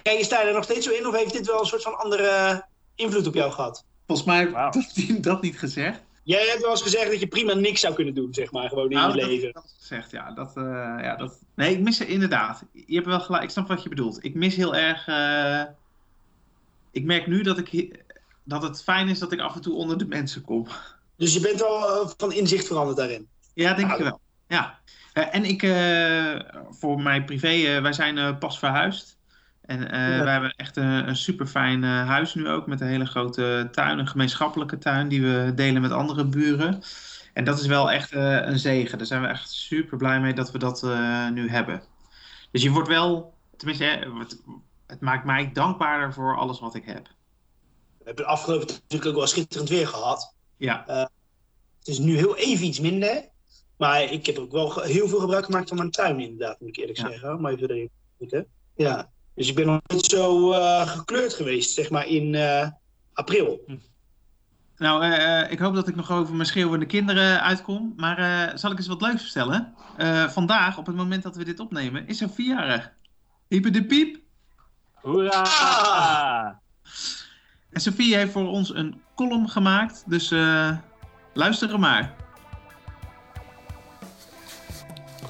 Kijk, 0.03 0.17
je 0.17 0.23
sta 0.23 0.41
je 0.41 0.47
er 0.47 0.53
nog 0.53 0.63
steeds 0.63 0.85
zo 0.85 0.93
in 0.93 1.07
of 1.07 1.15
heeft 1.15 1.33
dit 1.33 1.47
wel 1.47 1.59
een 1.59 1.65
soort 1.65 1.83
van 1.83 1.97
andere 1.97 2.65
invloed 2.95 3.27
op 3.27 3.33
jou 3.33 3.51
gehad? 3.51 3.85
Volgens 4.07 4.27
mij 4.27 4.49
wow. 4.49 4.73
heeft 4.73 4.95
hij 4.95 5.19
dat 5.19 5.41
niet 5.41 5.59
gezegd. 5.59 6.01
Jij 6.23 6.47
hebt 6.47 6.61
wel 6.61 6.71
eens 6.71 6.81
gezegd 6.81 7.11
dat 7.11 7.19
je 7.19 7.27
prima 7.27 7.53
niks 7.53 7.79
zou 7.79 7.93
kunnen 7.93 8.13
doen, 8.13 8.33
zeg 8.33 8.51
maar, 8.51 8.69
gewoon 8.69 8.89
in 8.89 8.97
nou, 8.97 9.13
je 9.13 9.19
dat, 9.19 9.29
leven. 9.29 9.53
Dat 9.53 9.63
is 9.65 9.75
gezegd, 9.79 10.11
ja. 10.11 10.31
Dat, 10.31 10.51
uh, 10.55 10.63
ja 11.01 11.15
dat... 11.15 11.39
Nee, 11.55 11.71
ik 11.71 11.79
mis 11.79 11.99
inderdaad. 11.99 12.63
Je 12.71 12.95
hebt 12.95 13.07
wel 13.07 13.19
gelijk, 13.19 13.43
ik 13.43 13.49
snap 13.49 13.67
wat 13.67 13.83
je 13.83 13.89
bedoelt. 13.89 14.23
Ik 14.23 14.35
mis 14.35 14.55
heel 14.55 14.75
erg... 14.75 15.07
Uh... 15.07 15.61
Ik 16.91 17.03
merk 17.03 17.27
nu 17.27 17.41
dat, 17.41 17.57
ik, 17.57 18.03
dat 18.43 18.61
het 18.61 18.83
fijn 18.83 19.07
is 19.07 19.19
dat 19.19 19.31
ik 19.31 19.39
af 19.39 19.55
en 19.55 19.61
toe 19.61 19.75
onder 19.75 19.97
de 19.97 20.07
mensen 20.07 20.41
kom. 20.41 20.67
Dus 21.17 21.33
je 21.33 21.39
bent 21.39 21.59
wel 21.59 22.03
uh, 22.03 22.09
van 22.17 22.33
inzicht 22.33 22.67
veranderd 22.67 22.97
daarin? 22.97 23.27
Ja, 23.59 23.73
denk 23.73 23.91
ik 23.91 23.97
wel. 23.97 24.19
Ja. 24.47 24.79
Uh, 25.13 25.35
en 25.35 25.45
ik, 25.45 25.63
uh, 25.63 26.39
voor 26.69 27.01
mij 27.01 27.23
privé, 27.23 27.53
uh, 27.53 27.81
wij 27.81 27.93
zijn 27.93 28.37
pas 28.37 28.59
verhuisd. 28.59 29.17
En 29.61 29.81
ja. 29.81 30.23
wij 30.23 30.31
hebben 30.31 30.53
echt 30.55 30.77
een, 30.77 31.07
een 31.07 31.15
super 31.15 31.47
fijn 31.47 31.83
huis 31.83 32.33
nu 32.33 32.49
ook. 32.49 32.67
Met 32.67 32.81
een 32.81 32.87
hele 32.87 33.05
grote 33.05 33.67
tuin, 33.71 33.99
een 33.99 34.07
gemeenschappelijke 34.07 34.77
tuin 34.77 35.07
die 35.07 35.21
we 35.21 35.51
delen 35.55 35.81
met 35.81 35.91
andere 35.91 36.25
buren. 36.25 36.81
En 37.33 37.43
dat 37.43 37.59
is 37.59 37.65
wel 37.65 37.91
echt 37.91 38.11
een 38.13 38.59
zegen. 38.59 38.97
Daar 38.97 39.07
zijn 39.07 39.21
we 39.21 39.27
echt 39.27 39.49
super 39.49 39.97
blij 39.97 40.19
mee 40.19 40.33
dat 40.33 40.51
we 40.51 40.57
dat 40.57 40.83
nu 41.33 41.49
hebben. 41.49 41.81
Dus 42.51 42.63
je 42.63 42.69
wordt 42.69 42.87
wel, 42.87 43.33
tenminste, 43.57 43.83
het, 44.19 44.41
het 44.87 45.01
maakt 45.01 45.25
mij 45.25 45.51
dankbaarder 45.53 46.13
voor 46.13 46.37
alles 46.37 46.59
wat 46.59 46.75
ik 46.75 46.85
heb. 46.85 47.07
We 47.97 48.05
hebben 48.05 48.23
de 48.23 48.31
afgelopen 48.31 48.67
natuurlijk 48.67 49.05
ook 49.05 49.15
wel 49.15 49.27
schitterend 49.27 49.69
weer 49.69 49.87
gehad. 49.87 50.35
Ja. 50.57 50.83
het 51.79 51.87
is 51.87 51.99
nu 51.99 52.15
heel 52.15 52.37
even 52.37 52.65
iets 52.65 52.79
minder. 52.79 53.29
Maar 53.79 54.03
ik 54.03 54.25
heb 54.25 54.37
ook 54.37 54.51
wel 54.51 54.81
heel 54.81 55.07
veel 55.07 55.19
gebruik 55.19 55.45
gemaakt 55.45 55.67
van 55.67 55.77
mijn 55.77 55.91
tuin, 55.91 56.19
inderdaad, 56.19 56.59
moet 56.59 56.69
ik 56.69 56.77
eerlijk 56.77 56.97
ja. 56.97 57.07
zeggen. 57.09 57.41
Maar 57.41 57.51
even 57.51 57.69
erin 57.69 57.89
kijken. 58.17 58.45
Ja. 58.75 59.09
Dus 59.35 59.49
ik 59.49 59.55
ben 59.55 59.65
nog 59.65 59.79
niet 59.87 60.05
zo 60.05 60.51
uh, 60.51 60.87
gekleurd 60.87 61.33
geweest, 61.33 61.73
zeg 61.73 61.89
maar, 61.89 62.07
in 62.07 62.33
uh, 62.33 62.67
april. 63.13 63.63
Hm. 63.67 63.75
Nou, 64.77 65.05
uh, 65.05 65.51
ik 65.51 65.59
hoop 65.59 65.75
dat 65.75 65.87
ik 65.87 65.95
nog 65.95 66.11
over 66.11 66.35
mijn 66.35 66.47
schreeuwende 66.47 66.85
kinderen 66.85 67.41
uitkom. 67.41 67.93
Maar 67.97 68.51
zal 68.57 68.71
ik 68.71 68.77
eens 68.77 68.87
wat 68.87 69.01
leuks 69.01 69.23
vertellen? 69.23 69.73
vandaag, 70.29 70.77
op 70.77 70.85
het 70.85 70.95
moment 70.95 71.23
dat 71.23 71.35
we 71.35 71.43
dit 71.43 71.59
opnemen, 71.59 72.07
is 72.07 72.21
er 72.21 72.29
jarig. 72.35 72.91
Hyper 73.47 73.71
de 73.71 73.85
piep. 73.85 74.19
Hoera! 74.93 75.41
Ah! 75.41 76.49
En 77.69 77.81
Sofie 77.81 78.15
heeft 78.15 78.31
voor 78.31 78.47
ons 78.47 78.73
een 78.75 79.01
column 79.15 79.49
gemaakt, 79.49 80.03
dus 80.07 80.29
luister 81.33 81.71
er 81.71 81.79
maar. 81.79 82.15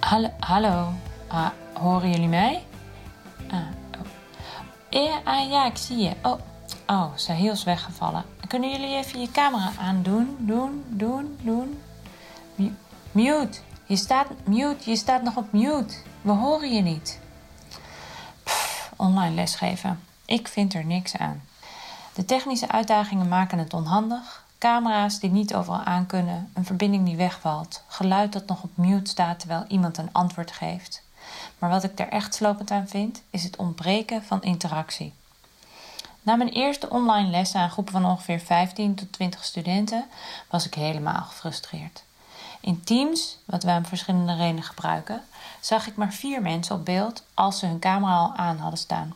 Hallo, 0.10 0.30
hallo. 0.40 0.94
Ah, 1.28 1.50
horen 1.74 2.10
jullie 2.10 2.28
mij? 2.28 2.64
Ah, 3.52 3.60
oh. 4.00 4.06
ja, 4.90 5.22
ah, 5.24 5.50
ja, 5.50 5.66
ik 5.66 5.78
zie 5.78 5.98
je. 5.98 6.12
Oh, 6.22 6.40
oh, 6.88 7.06
Sahil 7.16 7.52
is 7.52 7.64
weggevallen. 7.64 8.24
Kunnen 8.48 8.70
jullie 8.72 8.96
even 8.96 9.20
je 9.20 9.32
camera 9.32 9.72
aandoen? 9.80 10.36
Doen, 10.40 10.84
doen, 10.88 11.38
doen. 11.42 11.82
Mute. 13.12 13.60
Je 13.86 13.96
staat, 13.96 14.28
mute. 14.44 14.90
Je 14.90 14.96
staat 14.96 15.24
nog 15.24 15.36
op 15.36 15.52
mute. 15.52 15.96
We 16.22 16.32
horen 16.32 16.74
je 16.74 16.82
niet. 16.82 17.20
Online 18.96 19.36
lesgeven. 19.36 20.04
Ik 20.26 20.48
vind 20.48 20.74
er 20.74 20.86
niks 20.86 21.18
aan. 21.18 21.42
De 22.14 22.26
technische 22.26 22.70
uitdagingen 22.70 23.28
maken 23.28 23.58
het 23.58 23.74
onhandig. 23.74 24.46
Camera's 24.60 25.20
die 25.20 25.30
niet 25.30 25.54
overal 25.54 25.80
aan 25.80 26.06
kunnen, 26.06 26.52
een 26.54 26.66
verbinding 26.66 27.06
die 27.06 27.16
wegvalt, 27.16 27.84
geluid 27.88 28.34
dat 28.34 28.48
nog 28.48 28.64
op 28.64 28.78
mute 28.78 29.10
staat 29.10 29.40
terwijl 29.40 29.66
iemand 29.68 29.98
een 29.98 30.10
antwoord 30.12 30.52
geeft. 30.52 31.04
Maar 31.60 31.70
wat 31.70 31.84
ik 31.84 32.00
er 32.00 32.10
echt 32.10 32.36
slopend 32.36 32.72
aan 32.72 32.88
vind, 32.88 33.22
is 33.30 33.44
het 33.44 33.56
ontbreken 33.56 34.24
van 34.24 34.44
interactie. 34.44 35.14
Na 36.22 36.36
mijn 36.36 36.50
eerste 36.50 36.90
online 36.90 37.30
lessen 37.30 37.60
aan 37.60 37.70
groepen 37.70 37.94
van 37.94 38.06
ongeveer 38.06 38.40
15 38.40 38.96
tot 38.96 39.12
20 39.12 39.46
studenten 39.46 40.06
was 40.50 40.66
ik 40.66 40.74
helemaal 40.74 41.22
gefrustreerd. 41.22 42.04
In 42.60 42.84
Teams, 42.84 43.38
wat 43.46 43.64
wij 43.64 43.78
om 43.78 43.86
verschillende 43.86 44.36
redenen 44.36 44.64
gebruiken, 44.64 45.24
zag 45.60 45.88
ik 45.88 45.96
maar 45.96 46.14
vier 46.14 46.42
mensen 46.42 46.76
op 46.76 46.86
beeld 46.86 47.24
als 47.34 47.60
ze 47.60 47.66
hun 47.66 47.80
camera 47.80 48.18
al 48.18 48.34
aan 48.36 48.58
hadden 48.58 48.80
staan 48.80 49.14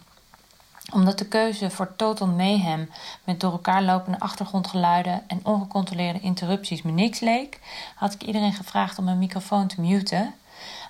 omdat 0.91 1.17
de 1.17 1.27
keuze 1.27 1.69
voor 1.69 1.95
total 1.95 2.27
mayhem 2.27 2.89
met 3.23 3.39
door 3.39 3.51
elkaar 3.51 3.83
lopende 3.83 4.19
achtergrondgeluiden 4.19 5.23
en 5.27 5.39
ongecontroleerde 5.43 6.19
interrupties 6.19 6.81
me 6.81 6.91
niks 6.91 7.19
leek, 7.19 7.59
had 7.95 8.13
ik 8.13 8.23
iedereen 8.23 8.53
gevraagd 8.53 8.97
om 8.97 9.03
mijn 9.03 9.17
microfoon 9.17 9.67
te 9.67 9.81
muten. 9.81 10.33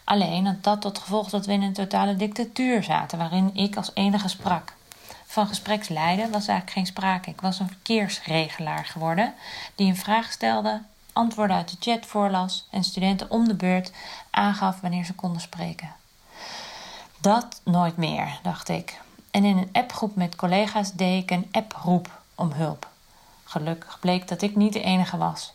Alleen 0.03 0.45
had 0.45 0.63
dat 0.63 0.81
tot 0.81 0.99
gevolg 0.99 1.29
dat 1.29 1.45
we 1.45 1.53
in 1.53 1.61
een 1.61 1.73
totale 1.73 2.15
dictatuur 2.15 2.83
zaten, 2.83 3.17
waarin 3.17 3.55
ik 3.55 3.75
als 3.75 3.91
enige 3.93 4.27
sprak. 4.27 4.73
Van 5.25 5.47
gespreksleiden 5.47 6.31
was 6.31 6.47
eigenlijk 6.47 6.71
geen 6.71 6.85
sprake. 6.85 7.29
Ik 7.29 7.41
was 7.41 7.59
een 7.59 7.67
verkeersregelaar 7.67 8.85
geworden 8.85 9.33
die 9.75 9.87
een 9.87 9.97
vraag 9.97 10.31
stelde, 10.31 10.81
antwoorden 11.13 11.55
uit 11.55 11.69
de 11.69 11.91
chat 11.91 12.05
voorlas 12.05 12.67
en 12.69 12.83
studenten 12.83 13.31
om 13.31 13.47
de 13.47 13.55
beurt 13.55 13.91
aangaf 14.29 14.81
wanneer 14.81 15.05
ze 15.05 15.13
konden 15.13 15.41
spreken. 15.41 15.93
Dat 17.19 17.61
nooit 17.63 17.97
meer, 17.97 18.39
dacht 18.43 18.69
ik. 18.69 19.01
En 19.33 19.43
in 19.43 19.57
een 19.57 19.69
appgroep 19.71 20.15
met 20.15 20.35
collega's 20.35 20.91
deed 20.91 21.23
ik 21.23 21.31
een 21.31 21.47
approep 21.51 22.21
om 22.35 22.51
hulp. 22.51 22.87
Gelukkig 23.43 23.99
bleek 23.99 24.27
dat 24.27 24.41
ik 24.41 24.55
niet 24.55 24.73
de 24.73 24.81
enige 24.81 25.17
was. 25.17 25.53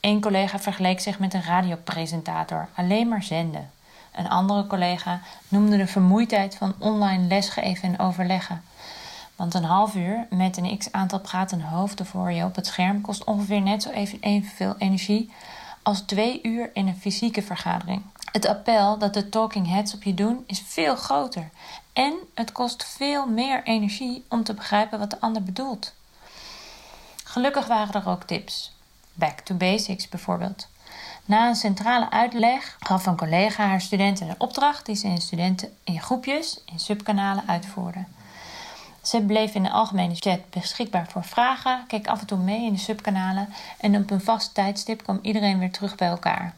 Eén 0.00 0.20
collega 0.20 0.58
vergeleek 0.58 1.00
zich 1.00 1.18
met 1.18 1.34
een 1.34 1.42
radiopresentator, 1.42 2.68
alleen 2.74 3.08
maar 3.08 3.22
zenden. 3.22 3.70
Een 4.12 4.28
andere 4.28 4.66
collega 4.66 5.20
noemde 5.48 5.76
de 5.76 5.86
vermoeidheid 5.86 6.56
van 6.56 6.74
online 6.78 7.26
lesgeven 7.26 7.88
en 7.88 7.98
overleggen. 7.98 8.62
Want 9.36 9.54
een 9.54 9.64
half 9.64 9.94
uur 9.94 10.26
met 10.30 10.56
een 10.56 10.78
x 10.78 10.92
aantal 10.92 11.20
pratende 11.20 11.64
hoofden 11.64 12.06
voor 12.06 12.32
je 12.32 12.44
op 12.44 12.54
het 12.54 12.66
scherm 12.66 13.00
kost 13.00 13.24
ongeveer 13.24 13.60
net 13.60 13.82
zo 13.82 13.90
even 13.90 14.20
evenveel 14.20 14.74
energie 14.78 15.32
als 15.82 16.00
twee 16.00 16.42
uur 16.42 16.70
in 16.72 16.86
een 16.86 17.00
fysieke 17.00 17.42
vergadering. 17.42 18.02
Het 18.32 18.46
appel 18.46 18.98
dat 18.98 19.14
de 19.14 19.28
talking 19.28 19.68
heads 19.68 19.94
op 19.94 20.02
je 20.02 20.14
doen 20.14 20.44
is 20.46 20.62
veel 20.66 20.96
groter. 20.96 21.50
En 21.92 22.14
het 22.34 22.52
kost 22.52 22.84
veel 22.84 23.26
meer 23.26 23.62
energie 23.64 24.24
om 24.28 24.44
te 24.44 24.54
begrijpen 24.54 24.98
wat 24.98 25.10
de 25.10 25.20
ander 25.20 25.42
bedoelt. 25.42 25.94
Gelukkig 27.24 27.66
waren 27.66 28.02
er 28.02 28.08
ook 28.08 28.24
tips. 28.24 28.72
Back 29.12 29.40
to 29.40 29.54
basics 29.54 30.08
bijvoorbeeld. 30.08 30.68
Na 31.24 31.48
een 31.48 31.54
centrale 31.54 32.10
uitleg 32.10 32.76
gaf 32.80 33.06
een 33.06 33.16
collega 33.16 33.66
haar 33.66 33.80
studenten 33.80 34.28
een 34.28 34.40
opdracht 34.40 34.86
die 34.86 34.96
ze 34.96 35.06
in 35.06 35.20
studenten 35.20 35.76
in 35.84 36.00
groepjes 36.00 36.60
in 36.64 36.78
subkanalen 36.78 37.44
uitvoerden. 37.46 38.06
Ze 39.02 39.20
bleef 39.20 39.54
in 39.54 39.62
de 39.62 39.70
algemene 39.70 40.14
chat 40.14 40.50
beschikbaar 40.50 41.06
voor 41.08 41.24
vragen, 41.24 41.84
keek 41.86 42.06
af 42.06 42.20
en 42.20 42.26
toe 42.26 42.38
mee 42.38 42.64
in 42.64 42.72
de 42.72 42.78
subkanalen 42.78 43.48
en 43.78 43.96
op 43.96 44.10
een 44.10 44.20
vast 44.20 44.54
tijdstip 44.54 45.02
kwam 45.02 45.18
iedereen 45.22 45.58
weer 45.58 45.72
terug 45.72 45.94
bij 45.94 46.08
elkaar. 46.08 46.54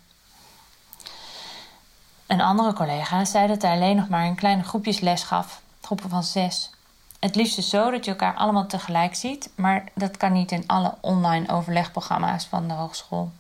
Een 2.32 2.40
andere 2.40 2.72
collega 2.72 3.24
zei 3.24 3.46
dat 3.46 3.62
hij 3.62 3.70
alleen 3.70 3.96
nog 3.96 4.08
maar 4.08 4.26
in 4.26 4.34
kleine 4.34 4.62
groepjes 4.62 5.00
les 5.00 5.22
gaf, 5.22 5.62
groepen 5.80 6.10
van 6.10 6.22
zes. 6.22 6.70
Het 7.18 7.34
liefst 7.34 7.58
is 7.58 7.68
zo 7.68 7.90
dat 7.90 8.04
je 8.04 8.10
elkaar 8.10 8.34
allemaal 8.34 8.66
tegelijk 8.66 9.14
ziet, 9.14 9.50
maar 9.54 9.84
dat 9.94 10.16
kan 10.16 10.32
niet 10.32 10.52
in 10.52 10.64
alle 10.66 10.94
online 11.00 11.48
overlegprogramma's 11.48 12.44
van 12.44 12.68
de 12.68 12.74
hogeschool. 12.74 13.30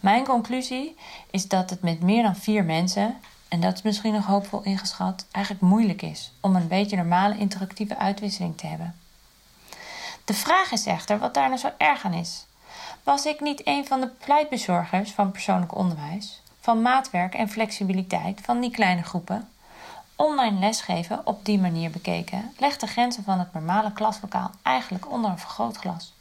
Mijn 0.00 0.24
conclusie 0.24 0.96
is 1.30 1.48
dat 1.48 1.70
het 1.70 1.82
met 1.82 2.00
meer 2.00 2.22
dan 2.22 2.36
vier 2.36 2.64
mensen, 2.64 3.16
en 3.48 3.60
dat 3.60 3.74
is 3.74 3.82
misschien 3.82 4.12
nog 4.12 4.26
hoopvol 4.26 4.62
ingeschat, 4.62 5.26
eigenlijk 5.30 5.64
moeilijk 5.64 6.02
is 6.02 6.32
om 6.40 6.56
een 6.56 6.68
beetje 6.68 6.96
normale 6.96 7.38
interactieve 7.38 7.98
uitwisseling 7.98 8.58
te 8.58 8.66
hebben. 8.66 8.94
De 10.24 10.34
vraag 10.34 10.72
is 10.72 10.86
echter 10.86 11.18
wat 11.18 11.34
daar 11.34 11.48
nou 11.48 11.60
zo 11.60 11.70
erg 11.78 12.04
aan 12.04 12.14
is. 12.14 12.46
Was 13.02 13.26
ik 13.26 13.40
niet 13.40 13.66
een 13.66 13.86
van 13.86 14.00
de 14.00 14.08
pleitbezorgers 14.08 15.10
van 15.10 15.30
persoonlijk 15.30 15.76
onderwijs, 15.76 16.42
van 16.64 16.82
maatwerk 16.82 17.34
en 17.34 17.48
flexibiliteit 17.48 18.40
van 18.42 18.60
die 18.60 18.70
kleine 18.70 19.02
groepen? 19.02 19.48
Online 20.16 20.58
lesgeven 20.58 21.26
op 21.26 21.44
die 21.44 21.58
manier 21.58 21.90
bekeken 21.90 22.52
legt 22.58 22.80
de 22.80 22.86
grenzen 22.86 23.24
van 23.24 23.38
het 23.38 23.52
normale 23.52 23.92
klaslokaal 23.92 24.50
eigenlijk 24.62 25.10
onder 25.10 25.30
een 25.30 25.38
vergrootglas. 25.38 26.12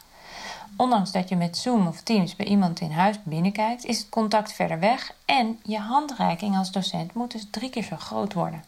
Ondanks 0.78 1.12
dat 1.12 1.30
je 1.30 1.36
met 1.36 1.58
Zoom 1.58 1.88
of 1.88 2.02
Teams 2.02 2.36
bij 2.36 2.46
iemand 2.46 2.80
in 2.80 2.92
huis 2.92 3.16
binnenkijkt, 3.24 3.86
is 3.86 3.98
het 3.98 4.10
contact 4.10 4.54
verder 4.54 4.80
weg 4.80 5.14
en 5.26 5.60
je 5.64 5.80
handreiking 5.80 6.58
als 6.58 6.72
docent 6.72 7.14
moet 7.14 7.32
dus 7.32 7.48
drie 7.52 7.70
keer 7.70 7.84
zo 7.84 7.96
groot 7.96 8.34
worden. 8.34 8.64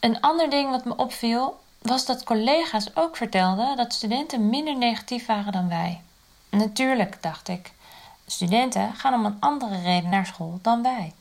Een 0.00 0.20
ander 0.20 0.50
ding 0.50 0.70
wat 0.70 0.84
me 0.84 0.96
opviel 0.96 1.60
was 1.78 2.06
dat 2.06 2.24
collega's 2.24 2.96
ook 2.96 3.16
vertelden 3.16 3.76
dat 3.76 3.92
studenten 3.92 4.48
minder 4.48 4.76
negatief 4.76 5.26
waren 5.26 5.52
dan 5.52 5.68
wij. 5.68 6.00
Natuurlijk, 6.50 7.22
dacht 7.22 7.48
ik, 7.48 7.72
studenten 8.26 8.94
gaan 8.94 9.14
om 9.14 9.24
een 9.24 9.40
andere 9.40 9.82
reden 9.82 10.10
naar 10.10 10.26
school 10.26 10.58
dan 10.62 10.82
wij. 10.82 11.12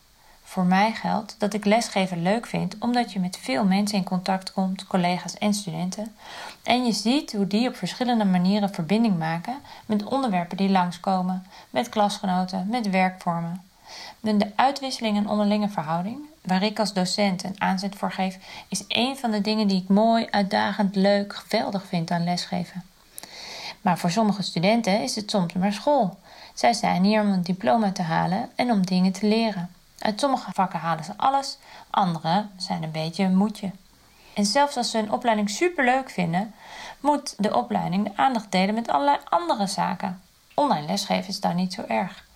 Voor 0.50 0.66
mij 0.66 0.92
geldt 0.94 1.36
dat 1.38 1.54
ik 1.54 1.66
lesgeven 1.66 2.22
leuk 2.22 2.46
vind 2.46 2.76
omdat 2.80 3.14
je 3.14 3.20
met 3.20 3.38
veel 3.38 3.66
mensen 3.66 3.98
in 3.98 4.04
contact 4.04 4.54
komt, 4.54 4.88
collega's 4.88 5.38
en 5.38 5.54
studenten. 5.54 6.16
En 6.64 6.86
je 6.86 6.92
ziet 6.92 7.34
hoe 7.34 7.48
die 7.48 7.68
op 7.68 7.76
verschillende 7.76 8.26
manieren 8.26 8.74
verbinding 8.74 9.18
maken 9.18 9.56
met 9.86 10.04
onderwerpen 10.04 10.58
die 10.58 10.70
langskomen, 10.70 11.46
met 11.70 11.90
klasgenoten, 11.90 12.68
met 12.70 12.90
werkvormen. 12.90 13.62
De 14.20 14.52
uitwisseling 14.56 15.18
en 15.18 15.30
onderlinge 15.30 15.70
verhouding, 15.70 16.18
waar 16.42 16.64
ik 16.64 16.80
als 16.80 16.94
docent 16.94 17.44
een 17.44 17.62
aanzet 17.62 17.96
voor 17.96 18.12
geef, 18.12 18.38
is 18.68 18.84
een 18.88 19.18
van 19.18 19.32
de 19.32 19.42
dingen 19.42 19.68
die 19.68 19.82
ik 19.82 19.88
mooi, 19.88 20.28
uitdagend, 20.30 20.96
leuk, 20.96 21.36
geweldig 21.36 21.86
vind 21.86 22.12
aan 22.12 22.24
lesgeven. 22.24 22.84
Maar 23.82 23.98
voor 23.98 24.12
sommige 24.12 24.42
studenten 24.42 25.02
is 25.02 25.16
het 25.16 25.30
soms 25.30 25.54
maar 25.54 25.74
school. 25.74 26.18
Zij 26.54 26.74
zijn 26.74 27.04
hier 27.04 27.22
om 27.22 27.32
een 27.32 27.44
diploma 27.44 27.92
te 27.92 28.02
halen 28.02 28.50
en 28.56 28.72
om 28.72 28.86
dingen 28.86 29.12
te 29.12 29.28
leren. 29.28 29.70
Uit 30.00 30.20
sommige 30.20 30.52
vakken 30.54 30.80
halen 30.80 31.04
ze 31.04 31.14
alles, 31.18 31.58
andere 31.90 32.48
zijn 32.58 32.84
een 32.84 32.92
beetje 32.92 33.24
een 33.24 33.36
moedje. 33.36 33.72
En 34.34 34.46
zelfs 34.46 34.78
als 34.78 34.92
ze 34.92 34.98
een 34.98 35.12
opleiding 35.12 35.50
superleuk 35.50 36.10
vinden, 36.10 36.54
moet 37.00 37.34
de 37.38 37.56
opleiding 37.56 38.04
de 38.04 38.12
aandacht 38.16 38.52
delen 38.52 38.76
met 38.76 38.90
allerlei 38.90 39.18
andere 39.30 39.68
zaken. 39.68 40.22
Online 40.54 40.86
lesgeven 40.86 41.30
is 41.30 41.40
daar 41.40 41.54
niet 41.54 41.74
zo 41.74 41.84
erg. 41.88 42.28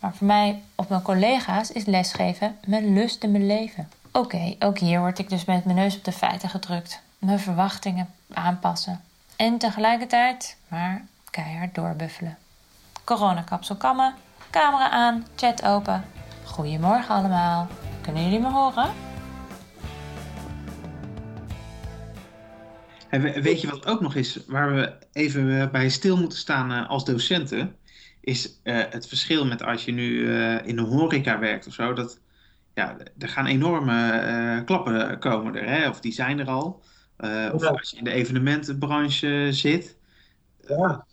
Maar 0.00 0.14
voor 0.14 0.26
mij 0.26 0.62
of 0.74 0.88
mijn 0.88 1.02
collega's 1.02 1.70
is 1.70 1.84
lesgeven 1.84 2.58
mijn 2.66 2.92
lust 2.92 3.22
en 3.22 3.30
mijn 3.30 3.46
leven. 3.46 3.90
Oké, 4.12 4.56
ook 4.58 4.78
hier 4.78 5.00
word 5.00 5.18
ik 5.18 5.28
dus 5.28 5.44
met 5.44 5.64
mijn 5.64 5.76
neus 5.76 5.96
op 5.96 6.04
de 6.04 6.12
feiten 6.12 6.48
gedrukt. 6.48 7.00
Mijn 7.18 7.38
verwachtingen 7.38 8.14
aanpassen. 8.32 9.04
En 9.36 9.58
tegelijkertijd 9.58 10.56
maar 10.68 11.04
keihard 11.30 11.74
doorbuffelen. 11.74 12.38
Coronakapsel 13.04 13.76
kammen, 13.76 14.14
camera 14.50 14.90
aan, 14.90 15.26
chat 15.36 15.64
open 15.64 16.04
Goedemorgen 16.52 17.14
allemaal. 17.14 17.68
Kunnen 18.00 18.22
jullie 18.22 18.40
me 18.40 18.50
horen? 18.50 18.90
weet 23.42 23.60
je 23.60 23.70
wat 23.70 23.86
ook 23.86 24.00
nog 24.00 24.14
is, 24.14 24.38
waar 24.46 24.74
we 24.74 24.92
even 25.12 25.70
bij 25.70 25.88
stil 25.88 26.16
moeten 26.16 26.38
staan 26.38 26.72
eh, 26.72 26.90
als 26.90 27.04
docenten, 27.04 27.76
is 28.20 28.60
uh, 28.64 28.82
het 28.90 29.08
verschil 29.08 29.46
met 29.46 29.62
als 29.62 29.84
je 29.84 29.92
nu 29.92 30.10
uh, 30.10 30.66
in 30.66 30.76
de 30.76 30.82
horeca 30.82 31.38
werkt 31.38 31.66
of 31.66 31.72
zo. 31.72 31.92
Dat, 31.92 32.20
ja, 32.74 32.96
er 33.18 33.28
gaan 33.28 33.46
enorme 33.46 34.62
klappen 34.64 35.18
komen 35.18 35.54
er, 35.54 35.68
hè? 35.68 35.88
of 35.88 36.00
die 36.00 36.12
zijn 36.12 36.38
er 36.38 36.48
al. 36.48 36.82
of 37.52 37.64
als 37.64 37.90
je 37.90 37.96
in 37.96 38.04
de 38.04 38.12
evenementenbranche 38.12 39.48
zit. 39.50 39.96
Ja 40.68 41.04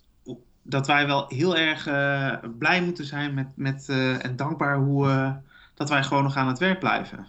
dat 0.70 0.88
wij 0.88 1.08
wel 1.08 1.26
heel 1.28 1.56
erg 1.56 1.88
uh, 1.88 2.34
blij 2.58 2.82
moeten 2.82 3.06
zijn 3.06 3.34
met, 3.34 3.48
met, 3.56 3.86
uh, 3.90 4.26
en 4.26 4.36
dankbaar 4.36 4.78
hoe 4.78 5.08
uh, 5.08 5.32
dat 5.74 5.90
wij 5.90 6.04
gewoon 6.04 6.24
nog 6.24 6.36
aan 6.36 6.48
het 6.48 6.60
werk 6.60 6.80
blijven. 6.80 7.28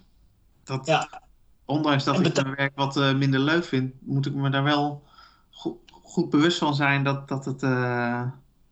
Dat, 0.65 0.87
ja. 0.87 1.23
Ondanks 1.65 2.05
dat 2.05 2.27
ik 2.27 2.35
mijn 2.35 2.55
werk 2.55 2.73
wat 2.75 2.95
minder 2.95 3.41
leuk 3.41 3.65
vind, 3.65 3.95
moet 4.01 4.27
ik 4.27 4.35
me 4.35 4.51
daar 4.51 4.63
wel 4.63 5.03
goed, 5.51 5.77
goed 6.03 6.31
bewust 6.31 6.59
van 6.59 6.75
zijn 6.75 7.05
dat, 7.05 7.29
dat, 7.29 7.45
het, 7.45 7.61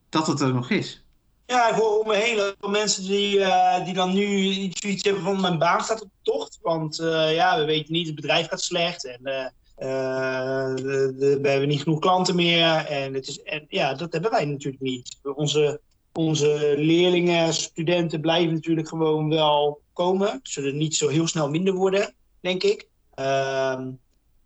dat 0.08 0.26
het 0.26 0.40
er 0.40 0.54
nog 0.54 0.70
is. 0.70 1.04
Ja, 1.46 1.68
ik 1.68 1.74
hoor 1.74 1.98
om 1.98 2.06
me 2.06 2.14
heen 2.14 2.40
ook 2.40 2.70
mensen 2.70 3.02
die, 3.02 3.44
die 3.84 3.94
dan 3.94 4.14
nu 4.14 4.26
iets 4.26 5.04
hebben 5.04 5.22
van 5.22 5.40
mijn 5.40 5.58
baan 5.58 5.84
staat 5.84 6.02
op 6.02 6.08
de 6.08 6.30
tocht. 6.30 6.58
Want 6.62 6.96
ja, 7.30 7.58
we 7.58 7.64
weten 7.64 7.92
niet, 7.92 8.06
het 8.06 8.16
bedrijf 8.16 8.48
gaat 8.48 8.60
slecht 8.60 9.06
en 9.06 9.52
uh, 9.80 10.74
we 10.74 11.38
hebben 11.42 11.68
niet 11.68 11.82
genoeg 11.82 11.98
klanten 11.98 12.34
meer. 12.34 12.74
En, 12.74 13.14
het 13.14 13.28
is, 13.28 13.42
en 13.42 13.64
ja, 13.68 13.94
dat 13.94 14.12
hebben 14.12 14.30
wij 14.30 14.44
natuurlijk 14.44 14.82
niet. 14.82 15.18
Onze, 15.34 15.80
onze 16.12 16.74
leerlingen, 16.76 17.54
studenten 17.54 18.20
blijven 18.20 18.54
natuurlijk 18.54 18.88
gewoon 18.88 19.28
wel 19.28 19.80
komen. 19.92 20.40
Zullen 20.42 20.76
niet 20.76 20.96
zo 20.96 21.08
heel 21.08 21.26
snel 21.26 21.50
minder 21.50 21.74
worden, 21.74 22.14
denk 22.40 22.62
ik. 22.62 22.88
Uh, 23.18 23.80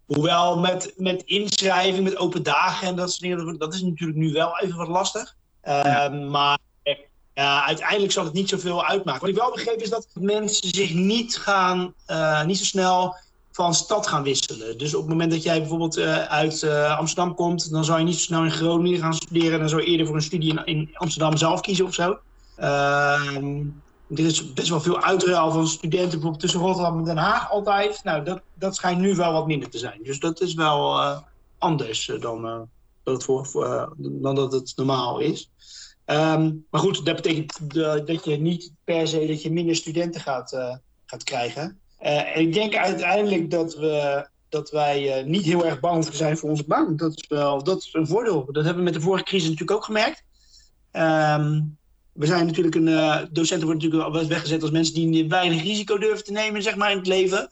hoewel 0.06 0.58
met, 0.58 0.92
met 0.96 1.22
inschrijving, 1.22 2.04
met 2.04 2.16
open 2.16 2.42
dagen 2.42 2.88
en 2.88 2.96
dat 2.96 3.10
soort 3.10 3.20
dingen, 3.20 3.58
dat 3.58 3.74
is 3.74 3.82
natuurlijk 3.82 4.18
nu 4.18 4.32
wel 4.32 4.58
even 4.58 4.76
wat 4.76 4.88
lastig. 4.88 5.36
Uh, 5.64 6.28
Maar 6.30 6.58
ja, 7.34 7.64
uiteindelijk 7.64 8.12
zal 8.12 8.24
het 8.24 8.32
niet 8.32 8.48
zoveel 8.48 8.84
uitmaken. 8.84 9.20
Wat 9.20 9.30
ik 9.30 9.36
wel 9.36 9.52
begreep 9.52 9.80
is 9.80 9.90
dat 9.90 10.08
mensen 10.14 10.68
zich 10.68 10.94
niet 10.94 11.36
gaan, 11.36 11.94
uh, 12.06 12.44
niet 12.44 12.58
zo 12.58 12.64
snel 12.64 13.14
van 13.52 13.74
stad 13.74 14.06
gaan 14.06 14.22
wisselen. 14.22 14.78
Dus 14.78 14.94
op 14.94 15.00
het 15.00 15.10
moment 15.10 15.30
dat 15.30 15.42
jij 15.42 15.58
bijvoorbeeld 15.58 15.98
uh, 15.98 16.24
uit 16.24 16.62
uh, 16.62 16.98
Amsterdam 16.98 17.34
komt, 17.34 17.70
dan 17.70 17.84
zou 17.84 17.98
je 17.98 18.04
niet 18.04 18.14
zo 18.14 18.20
snel 18.20 18.44
in 18.44 18.50
Groningen 18.50 19.00
gaan 19.00 19.14
studeren. 19.14 19.58
Dan 19.58 19.68
zou 19.68 19.82
je 19.82 19.86
eerder 19.86 20.06
voor 20.06 20.14
een 20.14 20.22
studie 20.22 20.50
in, 20.50 20.64
in 20.64 20.90
Amsterdam 20.92 21.36
zelf 21.36 21.60
kiezen 21.60 21.84
of 21.84 21.94
zo. 21.94 22.18
Uh, 22.58 23.36
er 24.08 24.26
is 24.26 24.52
best 24.52 24.68
wel 24.68 24.80
veel 24.80 25.02
uitruil 25.02 25.50
van 25.50 25.68
studenten 25.68 26.10
bijvoorbeeld 26.10 26.40
tussen 26.40 26.60
Rotterdam 26.60 26.98
en 26.98 27.04
Den 27.04 27.16
Haag 27.16 27.50
altijd. 27.50 28.00
Nou, 28.04 28.24
dat, 28.24 28.40
dat 28.54 28.76
schijnt 28.76 29.00
nu 29.00 29.14
wel 29.14 29.32
wat 29.32 29.46
minder 29.46 29.70
te 29.70 29.78
zijn. 29.78 30.00
Dus 30.02 30.18
dat 30.18 30.40
is 30.40 30.54
wel 30.54 30.98
uh, 30.98 31.18
anders 31.58 32.10
dan, 32.20 32.68
dat 33.02 33.14
het 33.14 33.24
voor, 33.24 33.94
dan 33.98 34.34
dat 34.34 34.52
het 34.52 34.72
normaal 34.76 35.18
is. 35.18 35.50
Um, 36.06 36.66
maar 36.70 36.80
goed, 36.80 37.04
dat 37.04 37.16
betekent 37.16 37.74
dat 38.06 38.24
je 38.24 38.36
niet 38.36 38.72
per 38.84 39.08
se 39.08 39.26
dat 39.26 39.42
je 39.42 39.52
minder 39.52 39.76
studenten 39.76 40.20
gaat, 40.20 40.80
gaat 41.06 41.22
krijgen. 41.24 41.80
En 42.02 42.40
ik 42.40 42.52
denk 42.52 42.76
uiteindelijk 42.76 43.50
dat, 43.50 43.74
we, 43.74 44.26
dat 44.48 44.70
wij 44.70 45.20
uh, 45.20 45.26
niet 45.26 45.44
heel 45.44 45.66
erg 45.66 45.80
bang 45.80 46.08
zijn 46.12 46.36
voor 46.36 46.50
onze 46.50 46.64
baan. 46.66 46.96
Dat 46.96 47.16
is 47.16 47.24
wel 47.28 47.62
dat 47.62 47.78
is 47.78 47.88
een 47.92 48.06
voordeel. 48.06 48.44
Dat 48.52 48.64
hebben 48.64 48.84
we 48.84 48.90
met 48.90 48.94
de 48.94 49.00
vorige 49.00 49.24
crisis 49.24 49.48
natuurlijk 49.48 49.78
ook 49.78 49.84
gemerkt. 49.84 50.24
Um, 50.92 51.78
we 52.12 52.26
zijn 52.26 52.46
natuurlijk 52.46 52.74
een. 52.74 52.86
Uh, 52.86 53.16
docenten 53.30 53.66
worden 53.66 53.90
natuurlijk 53.90 54.12
wel 54.12 54.28
weggezet 54.28 54.62
als 54.62 54.70
mensen 54.70 54.94
die 54.94 55.28
weinig 55.28 55.62
risico 55.62 55.98
durven 55.98 56.24
te 56.24 56.32
nemen, 56.32 56.62
zeg 56.62 56.76
maar, 56.76 56.90
in 56.90 56.96
het 56.96 57.06
leven. 57.06 57.48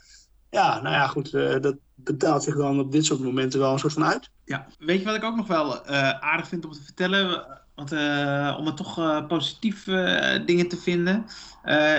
Ja, 0.51 0.81
nou 0.81 0.95
ja, 0.95 1.07
goed. 1.07 1.33
dat 1.63 1.77
betaalt 1.95 2.43
zich 2.43 2.57
dan 2.57 2.81
op 2.81 2.93
dit 2.93 3.05
soort 3.05 3.21
momenten 3.21 3.61
wel 3.61 3.73
een 3.73 3.79
soort 3.79 3.93
van 3.93 4.05
uit. 4.05 4.31
Ja, 4.45 4.67
weet 4.79 4.99
je 4.99 5.05
wat 5.05 5.15
ik 5.15 5.25
ook 5.25 5.37
nog 5.37 5.47
wel 5.47 5.87
aardig 6.21 6.49
vind 6.49 6.65
om 6.65 6.73
te 6.73 6.83
vertellen? 6.83 7.47
Want 7.81 7.93
uh, 7.93 8.57
om 8.59 8.67
het 8.67 8.77
toch 8.77 8.99
uh, 8.99 9.27
positief 9.27 9.87
uh, 9.87 10.47
dingen 10.47 10.69
te 10.69 10.77
vinden. 10.77 11.25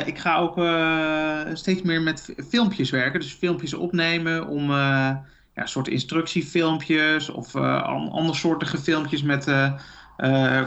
ik 0.06 0.18
ga 0.18 0.38
ook 0.38 0.56
steeds 1.58 1.82
meer 1.82 2.02
met 2.02 2.36
filmpjes 2.50 2.90
werken. 2.90 3.20
Dus 3.20 3.34
filmpjes 3.34 3.74
opnemen 3.74 4.48
om 4.48 4.72
ja, 5.54 5.66
soort 5.66 5.88
instructiefilmpjes 5.88 7.30
of 7.30 7.56
uh, 7.56 7.84
andere 7.84 8.38
soortige 8.38 8.78
filmpjes 8.78 9.24
met 9.24 9.48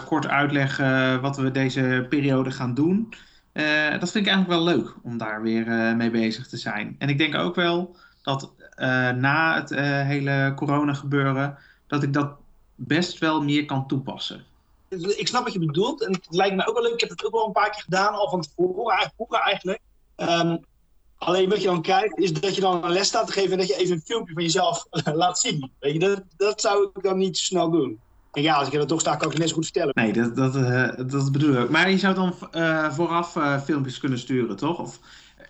kort 0.05 0.27
uitleg 0.27 0.77
wat 1.21 1.37
we 1.37 1.51
deze 1.51 2.07
periode 2.09 2.51
gaan 2.51 2.75
doen. 2.75 3.15
dat 3.99 4.11
vind 4.11 4.27
ik 4.27 4.33
eigenlijk 4.33 4.49
wel 4.49 4.65
leuk 4.65 4.95
om 5.03 5.19
daar 5.19 5.43
weer 5.43 5.97
mee 5.97 6.11
bezig 6.11 6.49
te 6.49 6.57
zijn. 6.57 6.97
En 6.99 7.09
ik 7.09 7.19
denk 7.19 7.35
ook 7.35 7.55
wel 7.55 7.97
dat 8.23 8.53
na 9.17 9.55
het 9.55 9.71
hele 10.07 10.53
corona 10.57 10.95
gebeuren, 10.95 11.57
dat 11.87 12.03
ik 12.03 12.13
dat 12.13 12.37
best 12.75 13.19
wel 13.19 13.43
meer 13.43 13.65
kan 13.65 13.87
toepassen. 13.87 14.53
Ik 15.03 15.29
snap 15.29 15.45
wat 15.45 15.53
je 15.53 15.59
bedoelt 15.59 16.03
en 16.03 16.13
het 16.13 16.27
lijkt 16.31 16.57
me 16.57 16.67
ook 16.67 16.75
wel 16.75 16.83
leuk. 16.83 16.93
Ik 16.93 17.01
heb 17.01 17.11
het 17.11 17.25
ook 17.25 17.33
wel 17.33 17.47
een 17.47 17.53
paar 17.53 17.71
keer 17.71 17.83
gedaan, 17.83 18.15
al 18.15 18.31
van 18.31 18.41
tevoren, 18.41 19.13
vroeger 19.17 19.39
eigenlijk. 19.39 19.81
Um, 20.17 20.65
alleen 21.19 21.49
wat 21.49 21.61
je 21.61 21.67
dan 21.67 21.83
krijgt, 21.83 22.19
is 22.19 22.33
dat 22.33 22.55
je 22.55 22.61
dan 22.61 22.85
een 22.85 22.93
les 22.93 23.07
staat 23.07 23.27
te 23.27 23.33
geven 23.33 23.53
en 23.53 23.59
dat 23.59 23.69
je 23.69 23.77
even 23.77 23.95
een 23.95 24.03
filmpje 24.05 24.35
van 24.35 24.43
jezelf 24.43 24.87
laat 25.15 25.39
zien. 25.39 25.71
Weet 25.79 25.93
je, 25.93 25.99
dat, 25.99 26.23
dat 26.37 26.61
zou 26.61 26.91
ik 26.95 27.03
dan 27.03 27.19
niet 27.19 27.39
snel 27.39 27.71
doen. 27.71 28.01
En 28.33 28.43
ja, 28.43 28.55
als 28.55 28.69
ik 28.69 28.75
er 28.75 28.87
toch 28.87 29.01
sta, 29.01 29.17
kan 29.17 29.27
ik 29.27 29.33
het 29.33 29.39
net 29.39 29.49
zo 29.49 29.55
goed 29.55 29.65
vertellen. 29.65 29.93
Nee, 29.95 30.13
dat, 30.13 30.37
dat, 30.37 30.57
uh, 30.57 30.91
dat 30.97 31.33
bedoel 31.33 31.63
ik. 31.63 31.71
Maar 31.71 31.91
je 31.91 31.99
zou 31.99 32.15
dan 32.15 32.35
uh, 32.53 32.93
vooraf 32.93 33.37
uh, 33.37 33.61
filmpjes 33.61 33.99
kunnen 33.99 34.19
sturen, 34.19 34.57
toch? 34.57 34.79
Of, 34.79 35.01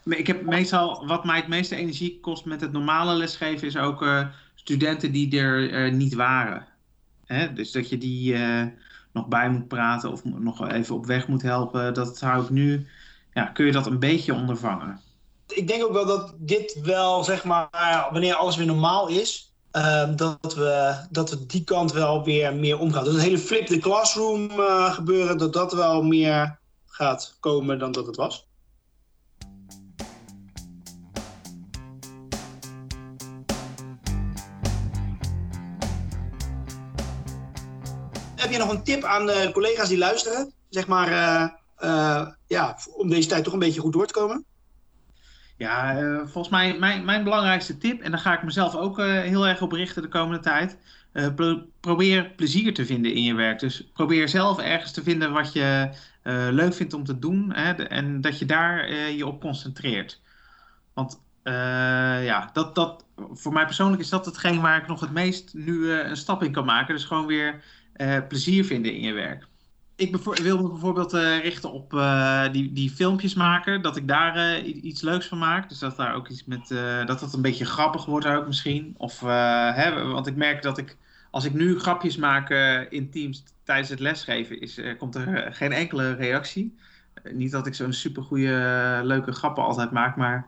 ik 0.04 0.26
heb 0.26 0.42
meestal, 0.42 1.06
wat 1.06 1.24
mij 1.24 1.36
het 1.36 1.48
meeste 1.48 1.76
energie 1.76 2.20
kost 2.20 2.44
met 2.44 2.60
het 2.60 2.72
normale 2.72 3.14
lesgeven, 3.14 3.66
is 3.66 3.76
ook 3.76 4.06
studenten 4.54 5.12
die 5.12 5.38
er 5.40 5.92
niet 5.92 6.14
waren. 6.14 6.66
Hè? 7.24 7.52
Dus 7.52 7.72
dat 7.72 7.88
je 7.88 7.98
die 7.98 8.36
nog 9.14 9.26
bij 9.26 9.50
moet 9.50 9.68
praten 9.68 10.12
of 10.12 10.24
nog 10.24 10.68
even 10.68 10.94
op 10.94 11.06
weg 11.06 11.28
moet 11.28 11.42
helpen. 11.42 11.94
Dat 11.94 12.18
zou 12.18 12.42
ik 12.42 12.50
nu, 12.50 12.86
ja, 13.32 13.44
kun 13.44 13.66
je 13.66 13.72
dat 13.72 13.86
een 13.86 13.98
beetje 13.98 14.34
ondervangen. 14.34 15.00
Ik 15.46 15.68
denk 15.68 15.84
ook 15.84 15.92
wel 15.92 16.06
dat 16.06 16.34
dit 16.36 16.80
wel, 16.82 17.24
zeg 17.24 17.44
maar, 17.44 18.08
wanneer 18.10 18.34
alles 18.34 18.56
weer 18.56 18.66
normaal 18.66 19.08
is, 19.08 19.52
uh, 19.72 20.16
dat, 20.16 20.54
we, 20.54 20.94
dat 21.10 21.30
we 21.30 21.46
die 21.46 21.64
kant 21.64 21.92
wel 21.92 22.24
weer 22.24 22.54
meer 22.54 22.78
omgaan. 22.78 23.04
Dat 23.04 23.12
het 23.12 23.22
hele 23.22 23.38
flip 23.38 23.66
the 23.66 23.78
classroom 23.78 24.50
uh, 24.50 24.92
gebeuren, 24.92 25.38
dat 25.38 25.52
dat 25.52 25.72
wel 25.72 26.02
meer 26.02 26.58
gaat 26.86 27.36
komen 27.40 27.78
dan 27.78 27.92
dat 27.92 28.06
het 28.06 28.16
was. 28.16 28.46
Heb 38.44 38.52
je 38.52 38.58
nog 38.58 38.72
een 38.72 38.82
tip 38.82 39.04
aan 39.04 39.26
de 39.26 39.50
collega's 39.52 39.88
die 39.88 39.98
luisteren? 39.98 40.52
Zeg 40.68 40.86
maar, 40.86 41.10
uh, 41.10 41.48
uh, 41.90 42.28
ja, 42.46 42.78
om 42.96 43.08
deze 43.08 43.28
tijd 43.28 43.44
toch 43.44 43.52
een 43.52 43.58
beetje 43.58 43.80
goed 43.80 43.92
door 43.92 44.06
te 44.06 44.12
komen? 44.12 44.44
Ja, 45.56 46.00
uh, 46.00 46.18
volgens 46.18 46.48
mij 46.48 46.78
mijn, 46.78 47.04
mijn 47.04 47.24
belangrijkste 47.24 47.78
tip, 47.78 48.00
en 48.00 48.10
daar 48.10 48.20
ga 48.20 48.36
ik 48.36 48.42
mezelf 48.42 48.74
ook 48.74 48.98
heel 49.00 49.46
erg 49.46 49.62
op 49.62 49.72
richten 49.72 50.02
de 50.02 50.08
komende 50.08 50.42
tijd. 50.42 50.78
Pro 51.34 51.62
probeer 51.80 52.30
plezier 52.30 52.74
te 52.74 52.86
vinden 52.86 53.14
in 53.14 53.22
je 53.22 53.34
werk. 53.34 53.58
Dus 53.58 53.90
probeer 53.92 54.28
zelf 54.28 54.58
ergens 54.58 54.92
te 54.92 55.02
vinden 55.02 55.32
wat 55.32 55.52
je 55.52 55.90
leuk 56.50 56.74
vindt 56.74 56.94
om 56.94 57.04
te 57.04 57.18
doen. 57.18 57.52
Hè, 57.52 57.72
en 57.72 58.20
dat 58.20 58.38
je 58.38 58.44
daar 58.44 58.92
je 58.92 59.26
op 59.26 59.40
concentreert. 59.40 60.20
Want 60.94 61.20
ja, 62.24 62.50
dat, 62.52 62.74
dat, 62.74 63.04
voor 63.32 63.52
mij 63.52 63.64
persoonlijk 63.64 64.02
is 64.02 64.08
dat 64.08 64.26
hetgeen 64.26 64.60
waar 64.60 64.80
ik 64.80 64.86
nog 64.86 65.00
het 65.00 65.12
meest 65.12 65.54
nu 65.54 65.92
een 65.92 66.16
stap 66.16 66.42
in 66.42 66.52
kan 66.52 66.64
maken. 66.64 66.94
Dus 66.94 67.04
gewoon 67.04 67.26
weer 67.26 67.52
uh, 67.54 67.60
plezier 68.28 68.64
vinden 68.64 68.94
in 68.94 69.00
je 69.00 69.12
werk. 69.12 69.46
Ik 69.96 70.16
wil 70.16 70.62
me 70.62 70.68
bijvoorbeeld 70.68 71.14
uh, 71.14 71.40
richten 71.42 71.72
op 71.72 71.92
uh, 71.92 72.52
die, 72.52 72.72
die 72.72 72.90
filmpjes 72.90 73.34
maken, 73.34 73.82
dat 73.82 73.96
ik 73.96 74.08
daar 74.08 74.60
iets 74.62 75.00
leuks 75.00 75.26
van 75.26 75.38
maak. 75.38 75.68
Dus 75.68 75.78
dat 75.78 75.96
daar 75.96 76.14
ook 76.14 76.28
iets 76.28 76.44
met, 76.44 76.68
dat 77.06 77.20
dat 77.20 77.34
een 77.34 77.42
beetje 77.42 77.64
grappig 77.64 78.04
wordt 78.04 78.26
ook 78.26 78.46
misschien. 78.46 78.94
Of, 78.96 79.20
hè, 79.20 80.04
want 80.06 80.26
ik 80.26 80.36
merk 80.36 80.62
dat 80.62 80.78
ik, 80.78 80.96
als 81.30 81.44
ik 81.44 81.52
nu 81.52 81.78
grapjes 81.78 82.16
maak 82.16 82.50
in 82.90 83.10
teams 83.10 83.44
tijdens 83.64 83.88
het 83.88 84.00
lesgeven, 84.00 84.60
is, 84.60 84.80
komt 84.98 85.14
er 85.14 85.54
geen 85.54 85.72
enkele 85.72 86.12
reactie. 86.12 86.76
niet 87.32 87.50
dat 87.50 87.66
ik 87.66 87.74
zo'n 87.74 87.92
supergoeie, 87.92 89.00
leuke 89.02 89.32
grappen 89.32 89.64
altijd 89.64 89.90
maak, 89.90 90.16
maar 90.16 90.46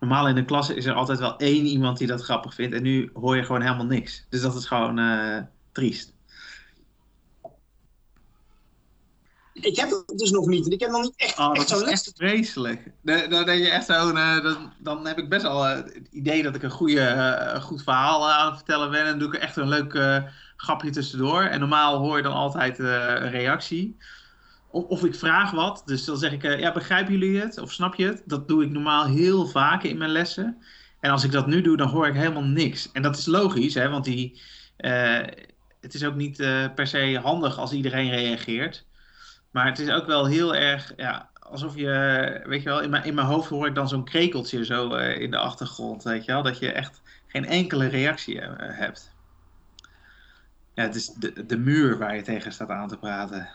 normaal 0.00 0.28
in 0.28 0.34
de 0.34 0.44
klas 0.44 0.70
is 0.70 0.86
er 0.86 0.94
altijd 0.94 1.18
wel 1.18 1.36
één 1.36 1.64
iemand 1.64 1.98
die 1.98 2.06
dat 2.06 2.22
grappig 2.22 2.54
vindt. 2.54 2.74
En 2.74 2.82
nu 2.82 3.10
hoor 3.14 3.36
je 3.36 3.44
gewoon 3.44 3.62
helemaal 3.62 3.86
niks. 3.86 4.26
Dus 4.28 4.40
dat 4.40 4.54
is 4.54 4.66
gewoon 4.66 5.00
triest. 5.72 6.13
Ik 9.54 9.76
heb 9.76 9.90
het 9.90 10.18
dus 10.18 10.30
nog 10.30 10.46
niet. 10.46 10.72
Ik 10.72 10.80
heb 10.80 10.90
nog 10.90 11.02
niet 11.02 11.16
echt, 11.16 11.38
oh, 11.38 11.50
echt 11.52 11.68
zo'n 11.68 11.78
les. 11.78 11.90
echt 11.90 12.12
vreselijk. 12.16 12.90
Dan, 13.02 13.30
dan, 13.30 13.58
je 13.58 13.70
echt 13.70 13.86
zo, 13.86 14.10
uh, 14.10 14.42
dan, 14.42 14.72
dan 14.78 15.06
heb 15.06 15.18
ik 15.18 15.28
best 15.28 15.42
wel 15.42 15.66
uh, 15.66 15.74
het 15.74 16.08
idee 16.10 16.42
dat 16.42 16.54
ik 16.54 16.62
een 16.62 16.70
goede, 16.70 17.00
uh, 17.00 17.62
goed 17.62 17.82
verhaal 17.82 18.30
aan 18.30 18.46
het 18.46 18.56
vertellen 18.56 18.90
ben. 18.90 19.00
En 19.00 19.06
dan 19.06 19.18
doe 19.18 19.28
ik 19.28 19.34
echt 19.34 19.56
een 19.56 19.68
leuk 19.68 20.22
grapje 20.56 20.90
tussendoor. 20.90 21.42
En 21.42 21.60
normaal 21.60 21.98
hoor 21.98 22.16
je 22.16 22.22
dan 22.22 22.32
altijd 22.32 22.78
een 22.78 23.30
reactie. 23.30 23.96
Of, 24.70 24.84
of, 24.84 25.04
ik 25.04 25.14
vraag 25.14 25.50
wat. 25.50 25.82
Dus 25.84 26.04
dan 26.04 26.16
zeg 26.16 26.32
ik, 26.32 26.42
ja, 26.42 26.72
begrijpen 26.72 27.12
jullie 27.12 27.40
het? 27.40 27.58
Of 27.58 27.72
snap 27.72 27.94
je 27.94 28.06
het? 28.06 28.22
Dat 28.24 28.48
doe 28.48 28.64
ik 28.64 28.70
normaal 28.70 29.04
heel 29.04 29.46
vaak 29.46 29.82
in 29.82 29.98
mijn 29.98 30.10
lessen. 30.10 30.62
En 31.00 31.10
als 31.10 31.24
ik 31.24 31.32
dat 31.32 31.46
nu 31.46 31.60
doe, 31.60 31.76
dan 31.76 31.88
hoor 31.88 32.06
ik 32.06 32.14
helemaal 32.14 32.42
niks. 32.42 32.92
En 32.92 33.02
dat 33.02 33.18
is 33.18 33.26
logisch, 33.26 33.74
hè, 33.74 33.88
want 33.88 34.04
die, 34.04 34.40
het 35.80 35.94
is 35.94 36.04
ook 36.04 36.14
niet 36.14 36.36
per 36.74 36.86
se 36.86 37.20
handig 37.22 37.58
als 37.58 37.72
iedereen 37.72 38.10
reageert. 38.10 38.86
Maar 39.54 39.66
het 39.66 39.78
is 39.78 39.90
ook 39.90 40.06
wel 40.06 40.26
heel 40.26 40.54
erg, 40.54 40.92
ja, 40.96 41.30
alsof 41.38 41.76
je, 41.76 42.40
weet 42.44 42.62
je 42.62 42.68
wel, 42.68 42.80
in 42.80 42.90
mijn, 42.90 43.04
in 43.04 43.14
mijn 43.14 43.26
hoofd 43.26 43.48
hoor 43.48 43.66
ik 43.66 43.74
dan 43.74 43.88
zo'n 43.88 44.04
krekeltje 44.04 44.64
zo 44.64 44.96
uh, 44.96 45.20
in 45.20 45.30
de 45.30 45.36
achtergrond, 45.36 46.02
weet 46.02 46.24
je 46.24 46.32
wel, 46.32 46.42
dat 46.42 46.58
je 46.58 46.72
echt 46.72 47.00
geen 47.26 47.46
enkele 47.46 47.86
reactie 47.86 48.34
uh, 48.34 48.52
hebt. 48.56 49.12
Ja, 50.74 50.82
het 50.82 50.94
is 50.94 51.06
de, 51.06 51.46
de 51.46 51.56
muur 51.56 51.98
waar 51.98 52.16
je 52.16 52.22
tegen 52.22 52.52
staat 52.52 52.68
aan 52.68 52.88
te 52.88 52.98
praten. 52.98 53.48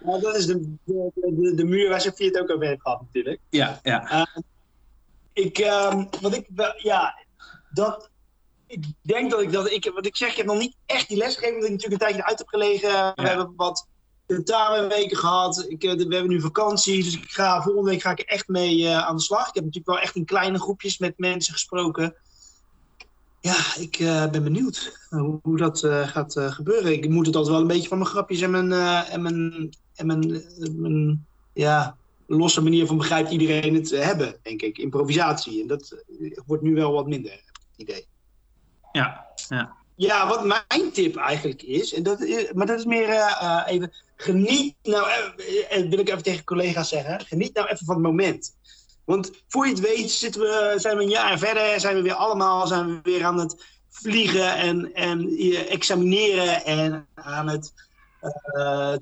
Nou, 0.00 0.20
dat 0.20 0.36
is 0.36 0.46
de, 0.46 0.76
de, 0.84 1.10
de, 1.14 1.54
de 1.54 1.64
muur 1.64 1.88
waar 1.88 2.00
Sofie 2.00 2.26
het 2.26 2.40
ook 2.40 2.50
over 2.50 2.66
heeft 2.66 2.82
gehad 2.82 3.00
natuurlijk. 3.00 3.40
Ja, 3.48 3.80
ja. 3.82 4.12
Uh, 4.12 4.42
ik, 5.32 5.58
wat 6.20 6.36
ik, 6.36 6.46
ja, 6.76 7.24
dat, 7.70 8.10
ik 8.66 8.84
denk 9.02 9.30
dat 9.30 9.40
ik 9.40 9.52
dat, 9.52 9.70
ik, 9.70 9.90
wat 9.94 10.06
ik 10.06 10.16
zeg, 10.16 10.30
ik 10.30 10.36
heb 10.36 10.46
nog 10.46 10.58
niet 10.58 10.76
echt 10.86 11.08
die 11.08 11.16
les 11.16 11.34
gegeven, 11.34 11.54
omdat 11.54 11.70
ik 11.70 11.74
natuurlijk 11.74 12.02
een 12.02 12.08
tijdje 12.08 12.28
uit 12.28 12.38
heb 12.38 12.48
gelegen. 12.48 12.90
Ja. 12.90 13.12
We 13.14 13.28
hebben 13.28 13.52
wat 13.56 13.88
tentamenweken 14.26 15.16
gehad. 15.16 15.64
Ik, 15.68 15.82
we 15.82 15.88
hebben 15.88 16.28
nu 16.28 16.40
vakantie, 16.40 17.04
dus 17.04 17.14
ik 17.14 17.30
ga, 17.30 17.62
volgende 17.62 17.90
week 17.90 18.00
ga 18.00 18.10
ik 18.10 18.20
echt 18.20 18.48
mee 18.48 18.78
uh, 18.78 18.98
aan 18.98 19.16
de 19.16 19.22
slag. 19.22 19.48
Ik 19.48 19.54
heb 19.54 19.64
natuurlijk 19.64 19.92
wel 19.92 20.00
echt 20.00 20.14
in 20.14 20.24
kleine 20.24 20.58
groepjes 20.58 20.98
met 20.98 21.18
mensen 21.18 21.52
gesproken. 21.52 22.14
Ja, 23.40 23.56
ik 23.78 23.98
uh, 23.98 24.30
ben 24.30 24.42
benieuwd 24.42 25.06
hoe, 25.42 25.56
dat 25.56 25.78
gaat 25.88 26.34
gebeuren. 26.38 26.92
Ik 26.92 27.08
moet 27.08 27.26
het 27.26 27.36
altijd 27.36 27.54
wel 27.54 27.62
een 27.62 27.72
beetje 27.72 27.88
van 27.88 27.98
mijn 27.98 28.10
grapjes 28.10 28.40
en 28.40 28.50
mijn, 28.50 28.72
en 29.10 29.22
mijn, 29.22 29.74
en 29.94 30.06
mijn, 30.80 31.26
ja, 31.52 31.96
losse 32.26 32.62
manier 32.62 32.86
van 32.86 32.96
begrijpt 32.96 33.30
iedereen 33.30 33.74
het 33.74 33.90
hebben, 33.90 34.36
denk 34.42 34.62
ik. 34.62 34.78
Improvisatie. 34.78 35.60
En 35.60 35.66
dat 35.66 36.04
wordt 36.46 36.62
nu 36.62 36.74
wel 36.74 36.92
wat 36.92 37.06
minder, 37.06 37.42
idee. 37.76 38.06
Ja, 38.92 39.26
ja. 39.48 39.76
Ja, 39.96 40.28
wat 40.28 40.44
mijn 40.44 40.92
tip 40.92 41.16
eigenlijk 41.16 41.62
is, 41.62 41.94
en 41.94 42.02
dat 42.02 42.20
is 42.20 42.52
maar 42.52 42.66
dat 42.66 42.78
is 42.78 42.84
meer 42.84 43.08
uh, 43.08 43.62
even, 43.66 43.92
geniet 44.16 44.74
nou, 44.82 45.08
uh, 45.08 45.88
wil 45.90 45.98
ik 45.98 46.08
even 46.08 46.22
tegen 46.22 46.44
collega's 46.44 46.88
zeggen, 46.88 47.20
geniet 47.26 47.54
nou 47.54 47.66
even 47.68 47.86
van 47.86 47.94
het 47.94 48.04
moment. 48.04 48.54
Want 49.04 49.30
voor 49.48 49.66
je 49.66 49.72
het 49.72 49.80
weet 49.80 50.10
zitten 50.10 50.40
we, 50.40 50.74
zijn 50.76 50.96
we 50.96 51.02
een 51.02 51.08
jaar 51.08 51.38
verder, 51.38 51.80
zijn 51.80 51.96
we 51.96 52.02
weer 52.02 52.14
allemaal 52.14 52.66
zijn 52.66 52.86
we 52.86 52.98
weer 53.02 53.24
aan 53.24 53.38
het 53.38 53.64
vliegen 53.90 54.56
en, 54.56 54.94
en 54.94 55.38
examineren 55.68 56.64
en 56.64 57.06
aan 57.14 57.48
het 57.48 57.72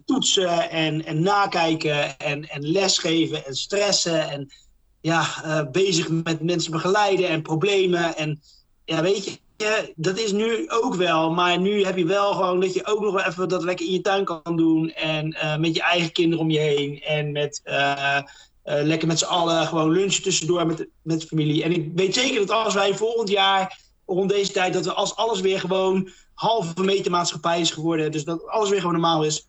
toetsen 0.04 0.70
en, 0.70 1.04
en 1.04 1.22
nakijken 1.22 2.18
en, 2.18 2.48
en 2.48 2.70
lesgeven 2.70 3.46
en 3.46 3.54
stressen 3.54 4.30
en 4.30 4.52
ja, 5.00 5.26
bezig 5.72 6.08
met 6.08 6.42
mensen 6.42 6.72
begeleiden 6.72 7.28
en 7.28 7.42
problemen 7.42 8.16
en 8.16 8.40
ja, 8.84 9.02
weet 9.02 9.24
je, 9.24 9.38
ja, 9.56 9.86
dat 9.96 10.18
is 10.18 10.32
nu 10.32 10.70
ook 10.70 10.94
wel. 10.94 11.30
Maar 11.30 11.60
nu 11.60 11.84
heb 11.84 11.96
je 11.96 12.04
wel 12.04 12.32
gewoon 12.32 12.60
dat 12.60 12.74
je 12.74 12.86
ook 12.86 13.00
nog 13.00 13.12
wel 13.12 13.24
even 13.24 13.48
dat 13.48 13.64
lekker 13.64 13.86
in 13.86 13.92
je 13.92 14.00
tuin 14.00 14.24
kan 14.24 14.56
doen. 14.56 14.90
En 14.90 15.26
uh, 15.26 15.56
met 15.56 15.74
je 15.74 15.82
eigen 15.82 16.12
kinderen 16.12 16.44
om 16.44 16.50
je 16.50 16.58
heen. 16.58 17.02
En 17.02 17.32
met 17.32 17.60
uh, 17.64 18.18
uh, 18.64 18.82
lekker 18.82 19.08
met 19.08 19.18
z'n 19.18 19.24
allen 19.24 19.66
gewoon 19.66 19.90
lunchen 19.90 20.22
tussendoor 20.22 20.66
met, 20.66 20.88
met 21.02 21.20
de 21.20 21.26
familie. 21.26 21.62
En 21.62 21.72
ik 21.72 21.90
weet 21.94 22.14
zeker 22.14 22.46
dat 22.46 22.50
als 22.50 22.74
wij 22.74 22.94
volgend 22.94 23.28
jaar 23.28 23.78
rond 24.06 24.30
deze 24.30 24.52
tijd, 24.52 24.72
dat 24.72 24.84
we 24.84 24.92
als 24.92 25.16
alles 25.16 25.40
weer 25.40 25.60
gewoon 25.60 26.08
halve 26.34 26.82
meter 26.82 27.10
maatschappij 27.10 27.60
is 27.60 27.70
geworden. 27.70 28.12
Dus 28.12 28.24
dat 28.24 28.46
alles 28.46 28.68
weer 28.68 28.80
gewoon 28.80 28.92
normaal 28.92 29.24
is. 29.24 29.48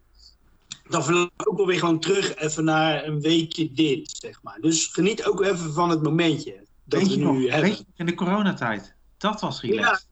Dan 0.90 1.04
we 1.04 1.30
ook 1.38 1.58
wel 1.58 1.66
weer 1.66 1.80
gewoon 1.80 2.00
terug 2.00 2.36
even 2.36 2.64
naar 2.64 3.06
een 3.06 3.22
weekje 3.22 3.72
dit, 3.72 4.18
zeg 4.22 4.40
maar. 4.44 4.58
Dus 4.62 4.86
geniet 4.86 5.26
ook 5.26 5.44
even 5.44 5.74
van 5.74 5.90
het 5.90 6.04
momentje 6.04 6.64
dat 6.86 7.00
weet 7.00 7.08
we 7.08 7.20
je 7.20 7.26
nu 7.26 7.26
nog, 7.26 7.52
hebben. 7.52 7.70
Weet 7.70 7.78
je, 7.78 7.86
in 7.96 8.06
de 8.06 8.14
coronatijd. 8.14 8.96
Dat 9.32 9.42
was 9.42 9.62
relaxed. 9.62 10.08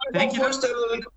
Ja, 0.00 0.20
ik 0.20 0.28
kan 0.28 0.36
me 0.36 0.44
voorstellen 0.44 1.10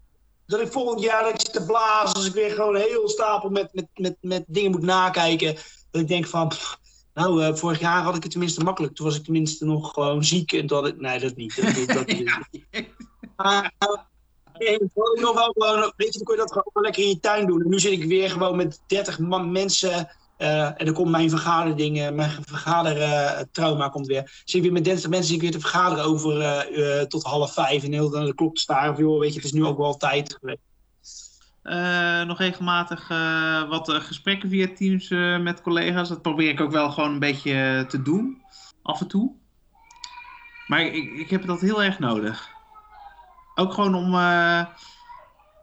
dat 0.45 0.61
ik, 0.61 0.71
volgend 0.71 1.01
jaar 1.01 1.23
dat 1.23 1.33
ik 1.33 1.41
zit 1.41 1.53
te 1.53 1.65
blazen, 1.65 2.15
als 2.15 2.25
ik 2.25 2.33
weer 2.33 2.51
gewoon 2.51 2.75
een 2.75 2.81
heel 2.81 3.09
stapel 3.09 3.49
met, 3.49 3.73
met, 3.73 3.87
met, 3.93 4.17
met 4.21 4.43
dingen 4.47 4.71
moet 4.71 4.81
nakijken, 4.81 5.55
dat 5.91 6.01
ik 6.01 6.07
denk 6.07 6.27
van, 6.27 6.47
pff, 6.47 6.79
nou, 7.13 7.43
uh, 7.43 7.55
vorig 7.55 7.79
jaar 7.79 8.01
had 8.01 8.15
ik 8.15 8.23
het 8.23 8.31
tenminste 8.31 8.63
makkelijk. 8.63 8.95
Toen 8.95 9.05
was 9.05 9.15
ik 9.15 9.23
tenminste 9.23 9.65
nog 9.65 9.93
gewoon 9.93 10.23
ziek 10.23 10.51
en 10.51 10.67
dat 10.67 10.87
ik, 10.87 10.99
nee, 10.99 11.19
dat 11.19 11.35
niet. 11.35 11.55
Dat, 11.55 11.75
dat, 11.95 12.07
dat, 12.07 12.85
Maar, 13.35 13.73
eh, 14.53 14.73
ik 14.73 14.89
wil 14.93 15.33
wel 15.33 15.53
gewoon, 15.57 15.93
weet 15.95 16.13
je, 16.13 16.19
dan 16.19 16.23
kon 16.23 16.35
je 16.35 16.41
dat 16.41 16.51
gewoon 16.51 16.83
lekker 16.83 17.03
in 17.03 17.09
je 17.09 17.19
tuin 17.19 17.47
doen. 17.47 17.61
En 17.61 17.69
nu 17.69 17.79
zit 17.79 17.91
ik 17.91 18.03
weer 18.03 18.29
gewoon 18.29 18.55
met 18.55 18.81
30 18.87 19.19
man, 19.19 19.51
mensen. 19.51 20.09
Eh, 20.37 20.65
en 20.65 20.85
dan 20.85 20.93
komt 20.93 21.09
mijn 21.11 21.29
vergaderdingen, 21.29 22.15
mijn 22.15 22.31
vergadertrauma 22.45 23.89
komt 23.89 24.07
weer. 24.07 24.41
Zit 24.45 24.61
weer 24.61 24.71
met 24.71 24.83
30 24.85 25.09
mensen 25.09 25.39
weer 25.39 25.51
te 25.51 25.59
vergaderen 25.59 26.03
over 26.03 26.41
eh, 26.41 26.99
eh, 27.01 27.07
tot 27.07 27.23
half 27.23 27.53
vijf 27.53 27.83
en 27.83 27.91
heel 27.91 28.09
dan 28.09 28.25
de 28.25 28.35
klok 28.35 28.55
te 28.55 28.61
staren. 28.61 28.91
Of 28.91 28.97
joh, 28.97 29.19
weet 29.19 29.29
je, 29.29 29.35
het 29.35 29.45
is 29.45 29.53
nu 29.53 29.65
ook 29.65 29.77
wel 29.77 29.97
tijd 29.97 30.37
geweest. 30.39 30.61
Eh, 31.63 32.21
nog 32.23 32.37
regelmatig 32.37 33.09
eh, 33.09 33.69
wat 33.69 33.89
eh, 33.89 33.95
gesprekken 33.99 34.49
via 34.49 34.67
Teams 34.75 35.09
eh, 35.09 35.39
met 35.39 35.61
collega's. 35.61 36.09
Dat 36.09 36.21
probeer 36.21 36.49
ik 36.49 36.61
ook 36.61 36.71
wel 36.71 36.91
gewoon 36.91 37.11
een 37.11 37.19
beetje 37.19 37.53
eh, 37.53 37.85
te 37.89 38.01
doen. 38.01 38.41
Af 38.83 39.01
en 39.01 39.07
toe. 39.07 39.31
Maar 40.67 40.81
ik, 40.81 41.13
ik 41.13 41.29
heb 41.29 41.45
dat 41.45 41.61
heel 41.61 41.83
erg 41.83 41.99
nodig. 41.99 42.49
Ook 43.55 43.73
gewoon 43.73 43.95
om... 43.95 44.05
eh, 44.05 44.65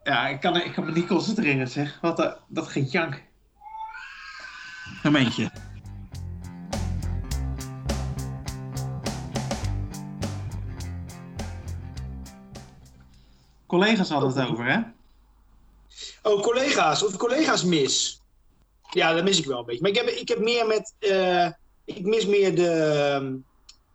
ja, 0.02 0.26
ik 0.28 0.40
kan, 0.40 0.56
ik 0.56 0.72
kan 0.72 0.84
me 0.84 0.92
niet 0.92 1.06
concentreren 1.06 1.68
zeg. 1.68 1.98
Wat 2.00 2.20
eh, 2.20 2.32
dat 2.48 2.68
gejank. 2.68 3.22
Momentje. 5.04 5.50
Collega's 13.66 14.08
hadden 14.08 14.28
het 14.28 14.48
over, 14.50 14.64
hè? 14.64 14.80
Oh, 16.22 16.42
collega's. 16.42 17.04
Of 17.04 17.16
collega's 17.16 17.64
mis. 17.64 18.20
Ja, 18.90 19.12
dat 19.12 19.24
mis 19.24 19.38
ik 19.38 19.44
wel 19.46 19.58
een 19.58 19.64
beetje. 19.64 19.80
Maar 19.82 19.90
ik 19.90 19.96
heb, 19.96 20.06
ik 20.06 20.28
heb 20.28 20.38
meer 20.38 20.66
met. 20.66 20.94
eh, 20.98 21.50
ik 21.84 22.06
mis 22.06 22.26
meer 22.26 22.54
de. 22.54 22.68
ehm, 22.68 23.34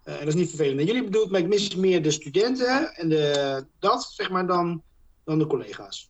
eh, 0.04 0.20
dat 0.20 0.28
is 0.28 0.36
niet 0.36 0.50
vervelend 0.50 0.88
jullie 0.88 1.04
bedoeld, 1.04 1.32
maar 1.32 1.40
ik 1.40 1.48
mis 1.48 1.76
meer 1.76 2.04
de 2.04 2.12
studenten 2.12 2.96
en 2.96 3.10
de, 3.10 3.66
dat, 3.80 4.04
zeg 4.04 4.30
maar, 4.30 4.48
dan, 4.48 4.84
dan 5.26 5.40
de 5.40 5.48
collega's. 5.48 6.10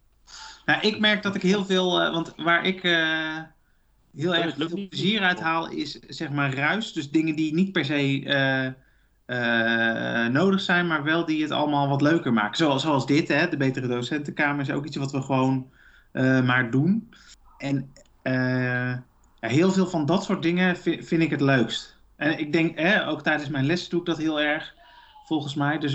Nou, 0.66 0.82
ik 0.82 1.00
merk 1.00 1.24
dat 1.24 1.36
ik 1.36 1.42
heel 1.42 1.66
veel, 1.66 2.02
eh, 2.02 2.12
want 2.12 2.34
waar 2.38 2.66
ik 2.66 2.84
heel 4.15 4.36
erg 4.36 4.56
veel 4.58 4.88
plezier 4.89 5.22
uit 5.22 5.39
haal, 5.39 5.69
is 5.69 6.00
zeg 6.00 6.30
maar 6.30 6.54
ruis. 6.54 6.93
Dus 6.93 7.12
dingen 7.12 7.36
die 7.36 7.54
niet 7.54 7.72
per 7.72 7.86
se 7.86 8.24
eh, 8.26 8.65
eh, 9.26 10.32
nodig 10.32 10.62
zijn, 10.62 10.88
maar 10.88 11.04
wel 11.04 11.26
die 11.26 11.41
het 11.41 11.52
allemaal 11.52 11.88
wat 11.88 12.02
leuker 12.02 12.34
maken. 12.34 12.58
Zoals, 12.58 12.82
zoals 12.82 13.06
dit, 13.06 13.28
hè, 13.28 13.50
de 13.50 13.58
betere 13.58 13.88
docentenkamer 13.88 14.62
is 14.62 14.72
ook 14.72 14.86
iets 14.86 14.95
wat 14.98 15.12
we 15.12 15.22
gewoon 15.22 15.72
eh, 16.12 16.45
maar 16.45 16.72
doen. 16.72 17.13
En 17.58 17.93
ja, 19.39 19.48
heel 19.48 19.72
veel 19.72 19.88
van 19.88 20.06
dat 20.06 20.24
soort 20.24 20.41
dingen 20.41 20.78
vi- 20.78 21.04
vind 21.04 21.22
ik 21.22 21.30
het 21.30 21.41
leukst. 21.41 22.02
En 22.15 22.39
ik 22.39 22.52
denk, 22.52 22.80
hè, 22.80 23.08
ook 23.08 23.22
tijdens 23.24 23.50
mijn 23.50 23.65
les 23.65 23.89
doe 23.89 24.00
ik 24.00 24.06
dat 24.06 24.17
heel 24.17 24.41
erg, 24.41 24.76
volgens 25.24 25.56
mij. 25.56 25.78
Dus 25.78 25.93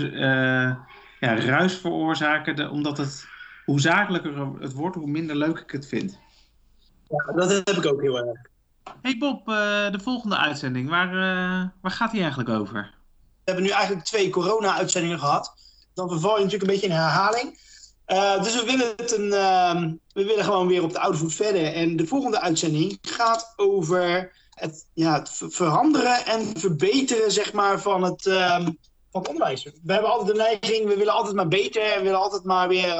ja, 1.19 1.39
ruis 1.39 1.77
veroorzaken, 1.77 2.55
de- 2.55 2.69
omdat 2.69 2.97
het 2.97 3.27
hoe 3.65 3.79
zakelijker 3.79 4.47
het 4.59 4.73
wordt, 4.73 4.95
hoe 4.95 5.07
minder 5.09 5.35
leuk 5.35 5.59
ik 5.59 5.71
het 5.71 5.87
vind. 5.87 6.24
Ja, 7.09 7.33
dat 7.35 7.49
heb 7.49 7.69
ik 7.69 7.85
ook 7.85 8.01
heel 8.01 8.17
erg. 8.17 8.39
Hey 9.01 9.17
Bob, 9.17 9.39
eh, 9.49 9.91
de 9.91 9.99
volgende 10.03 10.37
uitzending, 10.37 10.89
waar, 10.89 11.07
eh, 11.07 11.67
waar 11.81 11.91
gaat 11.91 12.11
die 12.11 12.19
eigenlijk 12.19 12.49
over? 12.49 12.93
We 13.13 13.51
hebben 13.51 13.63
nu 13.63 13.69
eigenlijk 13.69 14.05
twee 14.05 14.29
corona-uitzendingen 14.29 15.19
gehad. 15.19 15.53
Dan 15.93 16.09
verval 16.09 16.37
je 16.37 16.43
natuurlijk 16.43 16.71
een 16.71 16.75
beetje 16.79 16.87
in 16.87 17.01
herhaling. 17.01 17.59
Eh, 18.05 18.43
dus 18.43 18.55
we 18.55 18.65
willen, 18.65 18.93
het 18.95 19.17
een, 19.17 19.33
ehm, 19.33 19.93
we 20.13 20.25
willen 20.25 20.43
gewoon 20.43 20.67
weer 20.67 20.83
op 20.83 20.91
de 20.93 20.99
oude 20.99 21.17
voet 21.17 21.33
verder. 21.33 21.73
En 21.73 21.95
de 21.95 22.07
volgende 22.07 22.41
uitzending 22.41 22.97
gaat 23.01 23.53
over 23.55 24.31
het, 24.49 24.85
ja, 24.93 25.13
het 25.13 25.29
ver- 25.29 25.51
veranderen 25.51 26.25
en 26.25 26.59
verbeteren 26.59 27.31
zeg 27.31 27.53
maar, 27.53 27.79
van, 27.81 28.03
het, 28.03 28.25
ehm, 28.25 28.63
van 29.11 29.21
het 29.21 29.27
onderwijs. 29.27 29.63
We 29.63 29.93
hebben 29.93 30.11
altijd 30.11 30.37
de 30.37 30.43
neiging, 30.43 30.87
we 30.87 30.97
willen 30.97 31.13
altijd 31.13 31.35
maar 31.35 31.47
beter. 31.47 31.97
We 31.97 32.03
willen 32.03 32.19
altijd 32.19 32.43
maar 32.43 32.67
weer 32.67 32.95